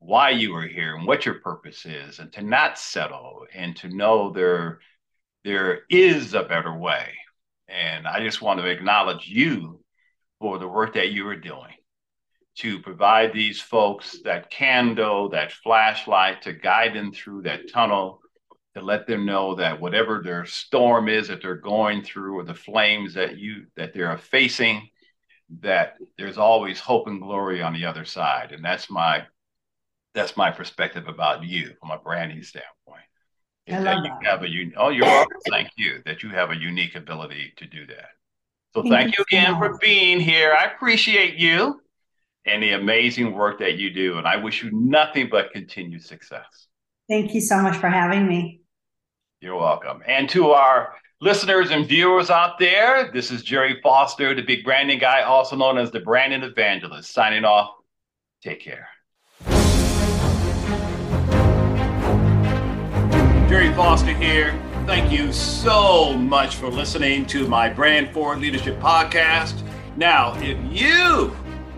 why 0.00 0.30
you 0.30 0.54
are 0.54 0.66
here 0.66 0.96
and 0.96 1.06
what 1.06 1.26
your 1.26 1.40
purpose 1.40 1.84
is 1.86 2.18
and 2.18 2.32
to 2.32 2.42
not 2.42 2.78
settle 2.78 3.46
and 3.54 3.76
to 3.76 3.88
know 3.88 4.30
there 4.32 4.80
there 5.48 5.80
is 5.90 6.34
a 6.34 6.42
better 6.42 6.76
way 6.76 7.06
and 7.68 8.06
i 8.06 8.20
just 8.20 8.42
want 8.42 8.60
to 8.60 8.66
acknowledge 8.66 9.28
you 9.28 9.80
for 10.40 10.58
the 10.58 10.68
work 10.68 10.94
that 10.94 11.10
you 11.10 11.26
are 11.26 11.36
doing 11.36 11.72
to 12.58 12.80
provide 12.80 13.32
these 13.32 13.60
folks 13.60 14.18
that 14.24 14.50
candle, 14.50 15.28
that 15.28 15.52
flashlight 15.52 16.42
to 16.42 16.52
guide 16.52 16.92
them 16.92 17.12
through 17.12 17.42
that 17.42 17.70
tunnel, 17.72 18.20
to 18.74 18.82
let 18.82 19.06
them 19.06 19.24
know 19.24 19.54
that 19.54 19.80
whatever 19.80 20.20
their 20.22 20.44
storm 20.44 21.08
is 21.08 21.28
that 21.28 21.40
they're 21.40 21.54
going 21.54 22.02
through 22.02 22.36
or 22.36 22.42
the 22.42 22.54
flames 22.54 23.14
that 23.14 23.38
you 23.38 23.66
that 23.76 23.94
they're 23.94 24.18
facing, 24.18 24.88
that 25.60 25.94
there's 26.16 26.36
always 26.36 26.80
hope 26.80 27.06
and 27.06 27.22
glory 27.22 27.62
on 27.62 27.74
the 27.74 27.84
other 27.84 28.04
side. 28.04 28.50
And 28.50 28.64
that's 28.64 28.90
my 28.90 29.24
that's 30.14 30.36
my 30.36 30.50
perspective 30.50 31.06
about 31.06 31.44
you 31.44 31.74
from 31.78 31.92
a 31.92 31.98
branding 31.98 32.42
standpoint. 32.42 33.04
I 33.70 33.80
that, 33.82 34.04
you 34.04 34.12
have 34.22 34.42
a 34.42 34.72
oh 34.76 34.88
you're 34.90 35.04
welcome. 35.04 35.38
Thank 35.48 35.70
you 35.76 36.02
that 36.06 36.22
you 36.22 36.30
have 36.30 36.50
a 36.50 36.56
unique 36.56 36.94
ability 36.94 37.52
to 37.56 37.66
do 37.66 37.86
that. 37.86 38.10
So 38.74 38.82
thank, 38.82 38.92
thank 38.92 39.18
you 39.18 39.24
again 39.30 39.54
so 39.54 39.58
for 39.58 39.78
being 39.78 40.20
here. 40.20 40.52
I 40.52 40.64
appreciate 40.64 41.34
you 41.34 41.80
and 42.44 42.62
the 42.62 42.72
amazing 42.72 43.32
work 43.32 43.58
that 43.60 43.76
you 43.76 43.90
do. 43.90 44.18
And 44.18 44.26
I 44.26 44.36
wish 44.36 44.62
you 44.62 44.70
nothing 44.72 45.28
but 45.30 45.52
continued 45.52 46.04
success. 46.04 46.66
Thank 47.08 47.34
you 47.34 47.40
so 47.40 47.60
much 47.60 47.76
for 47.76 47.88
having 47.88 48.26
me. 48.26 48.60
You're 49.40 49.56
welcome. 49.56 50.02
And 50.06 50.28
to 50.30 50.50
our 50.50 50.94
listeners 51.20 51.70
and 51.70 51.86
viewers 51.86 52.30
out 52.30 52.58
there, 52.58 53.10
this 53.12 53.30
is 53.30 53.42
Gerry 53.42 53.80
Foster, 53.82 54.34
the 54.34 54.42
big 54.42 54.64
branding 54.64 54.98
guy, 54.98 55.22
also 55.22 55.56
known 55.56 55.78
as 55.78 55.90
the 55.90 56.00
branding 56.00 56.42
evangelist, 56.42 57.12
signing 57.12 57.44
off. 57.44 57.70
Take 58.42 58.60
care. 58.60 58.88
Gerry 63.48 63.72
Foster 63.72 64.12
here. 64.12 64.52
Thank 64.84 65.10
you 65.10 65.32
so 65.32 66.12
much 66.12 66.56
for 66.56 66.68
listening 66.68 67.24
to 67.28 67.48
my 67.48 67.70
Brand 67.70 68.10
Forward 68.10 68.40
Leadership 68.40 68.78
podcast. 68.78 69.62
Now, 69.96 70.38
if 70.42 70.58
you, 70.70 71.34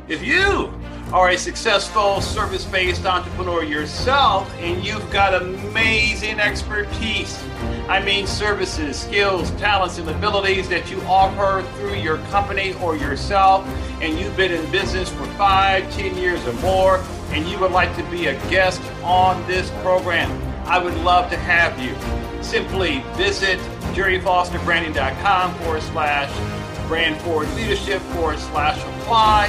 if 0.09 0.21
you 0.21 0.75
are 1.13 1.29
a 1.29 1.39
successful 1.39 2.21
service 2.21 2.65
based 2.65 3.07
entrepreneur 3.07 3.63
yourself 3.63 4.53
and 4.59 4.85
you've 4.85 5.09
got 5.13 5.41
amazing 5.41 6.41
expertise, 6.41 7.41
I 7.89 8.03
mean, 8.03 8.27
services, 8.27 9.01
skills, 9.01 9.53
talents, 9.53 9.99
and 9.99 10.09
abilities 10.09 10.69
that 10.71 10.91
you 10.91 11.01
offer 11.03 11.65
through 11.77 11.95
your 11.95 12.19
company 12.33 12.75
or 12.75 12.97
yourself, 12.97 13.65
and 14.01 14.19
you've 14.19 14.37
been 14.37 14.53
in 14.53 14.69
business 14.73 15.09
for 15.09 15.25
five, 15.35 15.89
ten 15.93 16.17
years 16.17 16.45
or 16.49 16.53
more, 16.55 16.99
and 17.31 17.47
you 17.47 17.61
would 17.61 17.71
like 17.71 17.95
to 17.97 18.03
be 18.11 18.27
a 18.27 18.35
guest 18.49 18.83
on 19.05 19.45
this 19.47 19.71
program, 19.83 20.31
I 20.71 20.79
would 20.79 20.95
love 20.99 21.29
to 21.31 21.37
have 21.37 21.81
you. 21.83 21.97
Simply 22.45 23.01
visit 23.15 23.59
gerryfosterbranding.com 23.93 25.55
forward 25.57 25.83
slash 25.83 26.87
brand 26.87 27.21
forward 27.23 27.49
leadership 27.57 28.01
forward 28.15 28.39
slash 28.39 28.79
apply 28.79 29.47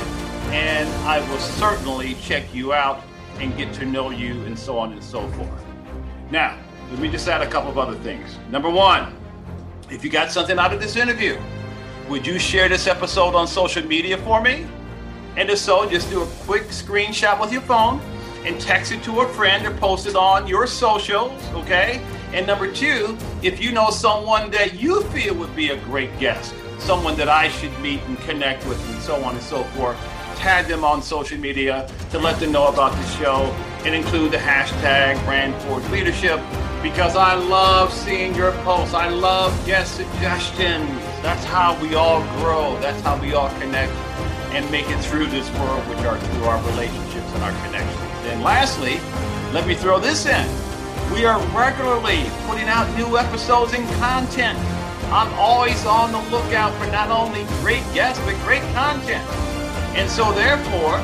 and 0.50 0.90
I 1.06 1.20
will 1.30 1.38
certainly 1.38 2.16
check 2.16 2.52
you 2.56 2.74
out 2.74 3.04
and 3.38 3.56
get 3.56 3.72
to 3.76 3.86
know 3.86 4.10
you 4.10 4.44
and 4.46 4.58
so 4.58 4.80
on 4.80 4.94
and 4.94 5.04
so 5.04 5.28
forth. 5.34 5.64
Now, 6.32 6.58
let 6.90 6.98
me 6.98 7.08
just 7.08 7.28
add 7.28 7.44
a 7.44 7.48
couple 7.48 7.70
of 7.70 7.78
other 7.78 8.00
things. 8.00 8.40
Number 8.50 8.72
one, 8.72 9.16
if 9.92 10.04
you 10.04 10.10
got 10.10 10.32
something 10.32 10.58
out 10.58 10.74
of 10.74 10.82
this 10.82 10.96
interview, 10.96 11.40
would 12.10 12.26
you 12.26 12.40
share 12.40 12.68
this 12.68 12.88
episode 12.88 13.36
on 13.36 13.46
social 13.46 13.86
media 13.86 14.18
for 14.18 14.42
me? 14.42 14.66
And 15.38 15.52
if 15.52 15.60
so, 15.60 15.88
just 15.88 16.10
do 16.10 16.24
a 16.24 16.28
quick 16.48 16.64
screenshot 16.70 17.40
with 17.40 17.52
your 17.52 17.62
phone 17.62 18.02
and 18.46 18.60
text 18.60 18.92
it 18.92 19.04
to 19.04 19.22
a 19.22 19.28
friend 19.30 19.66
or 19.66 19.72
post 19.78 20.08
it 20.08 20.16
on 20.16 20.48
your 20.48 20.68
socials, 20.68 21.32
okay? 21.54 22.02
And 22.34 22.48
number 22.48 22.72
two, 22.72 23.18
if 23.42 23.62
you 23.62 23.72
know 23.72 23.90
someone 23.90 24.50
that 24.52 24.80
you 24.80 25.04
feel 25.06 25.36
would 25.36 25.56
be 25.56 25.70
a 25.70 25.78
great 25.86 26.18
guest, 26.20 26.54
someone 26.80 27.16
that 27.18 27.30
I 27.30 27.50
should 27.50 27.78
meet 27.80 28.02
and 28.04 28.18
connect 28.20 28.66
with, 28.66 28.80
and 28.94 29.02
so 29.02 29.24
on 29.24 29.36
and 29.36 29.44
so 29.44 29.64
forth, 29.76 29.98
tag 30.36 30.68
them 30.68 30.84
on 30.84 31.02
social 31.04 31.38
media 31.38 31.88
to 32.10 32.18
let 32.18 32.40
them 32.40 32.52
know 32.52 32.68
about 32.68 32.94
the 32.94 33.06
show 33.10 33.54
and 33.86 33.94
include 33.94 34.32
the 34.32 34.38
hashtag 34.38 35.24
brand 35.26 35.54
forward 35.64 35.88
leadership 35.92 36.40
because 36.82 37.16
I 37.16 37.36
love 37.36 37.94
seeing 37.94 38.34
your 38.34 38.52
posts. 38.64 38.96
I 38.96 39.10
love 39.10 39.54
guest 39.68 39.98
suggestions. 39.98 40.90
That's 41.22 41.44
how 41.44 41.80
we 41.80 41.94
all 41.94 42.22
grow. 42.38 42.80
That's 42.80 43.00
how 43.02 43.22
we 43.22 43.34
all 43.34 43.50
connect 43.60 43.92
and 44.54 44.70
make 44.72 44.90
it 44.90 45.00
through 45.04 45.28
this 45.28 45.50
world, 45.60 45.88
which 45.88 46.00
are 46.00 46.20
through 46.20 46.46
our 46.46 46.64
relationships 46.72 47.32
and 47.34 47.44
our 47.44 47.66
connections. 47.66 48.11
And 48.30 48.44
lastly, 48.44 49.00
let 49.54 49.68
me 49.68 49.76
throw 49.76 50.00
this 50.00 50.26
in. 50.26 50.48
We 51.14 51.26
are 51.26 51.40
regularly 51.56 52.24
putting 52.48 52.68
out 52.68 52.88
new 52.98 53.18
episodes 53.18 53.74
and 53.74 53.88
content. 54.00 54.58
I'm 55.12 55.34
always 55.34 55.86
on 55.86 56.12
the 56.12 56.20
lookout 56.30 56.74
for 56.82 56.90
not 56.92 57.10
only 57.10 57.44
great 57.62 57.84
guests, 57.94 58.24
but 58.26 58.36
great 58.46 58.64
content. 58.74 59.28
And 59.98 60.10
so, 60.10 60.32
therefore, 60.32 61.04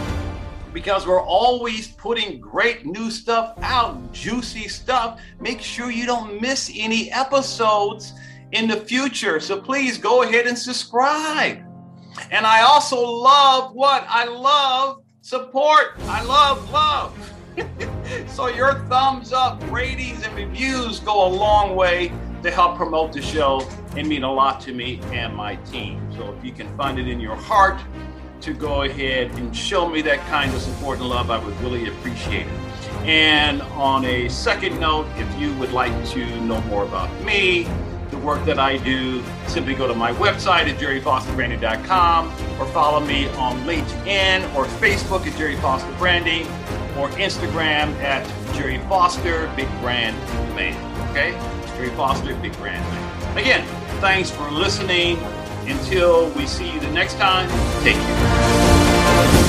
because 0.74 1.08
we're 1.08 1.22
always 1.22 1.88
putting 1.88 2.40
great 2.40 2.86
new 2.86 3.10
stuff 3.10 3.58
out, 3.62 4.14
juicy 4.14 4.68
stuff, 4.68 5.20
make 5.40 5.60
sure 5.60 5.90
you 5.90 6.06
don't 6.06 6.40
miss 6.40 6.72
any 6.74 7.12
episodes 7.12 8.14
in 8.52 8.68
the 8.68 8.78
future. 8.78 9.40
So 9.40 9.60
please 9.60 9.98
go 9.98 10.22
ahead 10.22 10.48
and 10.48 10.58
subscribe. 10.58 11.58
And 12.32 12.46
I 12.46 12.62
also 12.62 13.02
love 13.02 13.74
what? 13.74 14.06
I 14.08 14.26
love 14.26 15.02
support. 15.28 15.96
I 16.04 16.24
love 16.24 16.72
love. 16.72 17.34
so 18.30 18.48
your 18.48 18.76
thumbs 18.88 19.34
up, 19.34 19.62
ratings, 19.70 20.26
and 20.26 20.34
reviews 20.34 21.02
go 21.02 21.28
a 21.28 21.28
long 21.28 21.76
way 21.76 22.14
to 22.44 22.50
help 22.50 22.78
promote 22.78 23.12
the 23.12 23.22
show 23.22 23.68
and 23.98 24.08
mean 24.08 24.24
a 24.24 24.32
lot 24.32 24.62
to 24.62 24.72
me 24.72 25.02
and 25.12 25.36
my 25.36 25.58
team. 25.58 26.00
So 26.16 26.34
if 26.34 26.46
you 26.46 26.54
can 26.54 26.74
find 26.78 26.98
it 26.98 27.10
in 27.10 27.20
your 27.20 27.36
heart, 27.36 27.78
to 28.40 28.54
go 28.54 28.84
ahead 28.84 29.32
and 29.32 29.54
show 29.54 29.90
me 29.90 30.02
that 30.04 30.20
kind 30.28 30.54
of 30.54 30.62
support 30.62 31.00
and 31.00 31.10
love, 31.10 31.30
I 31.30 31.44
would 31.44 31.60
really 31.60 31.90
appreciate 31.90 32.46
it. 32.46 32.90
And 33.04 33.62
on 33.74 34.06
a 34.06 34.30
second 34.30 34.80
note, 34.80 35.08
if 35.18 35.40
you 35.40 35.54
would 35.56 35.74
like 35.74 35.92
to 36.12 36.42
know 36.42 36.62
more 36.62 36.84
about 36.84 37.10
me, 37.26 37.68
the 38.12 38.18
work 38.18 38.44
that 38.46 38.60
I 38.60 38.78
do, 38.78 39.24
simply 39.48 39.74
go 39.74 39.88
to 39.88 39.94
my 39.94 40.12
website 40.14 40.68
at 40.68 40.80
gerryfosterbranding.com 40.80 42.28
or 42.60 42.66
follow 42.68 43.00
me 43.00 43.28
on 43.30 43.60
LinkedIn 43.62 44.56
or 44.56 44.66
Facebook 44.66 45.26
at 45.26 45.38
Gerry 45.38 45.56
Foster 45.58 45.92
Branding 45.94 46.46
or 46.98 47.10
Instagram 47.12 47.94
at 48.02 48.26
Gerry 48.54 48.80
Foster 48.90 49.52
Big 49.56 49.70
Brand 49.80 50.18
Man. 50.56 50.76
Okay? 51.10 51.32
Gerry 51.76 51.90
Foster 51.90 52.36
Big 52.36 52.56
Brand 52.58 52.84
Man. 52.92 53.38
Again, 53.38 53.66
thanks 54.00 54.32
for 54.32 54.50
listening. 54.52 55.18
Until 55.68 56.30
we 56.32 56.48
see 56.48 56.72
you 56.72 56.80
the 56.80 56.92
next 56.92 57.16
time, 57.16 57.50
take 57.84 57.96
care. 57.96 59.47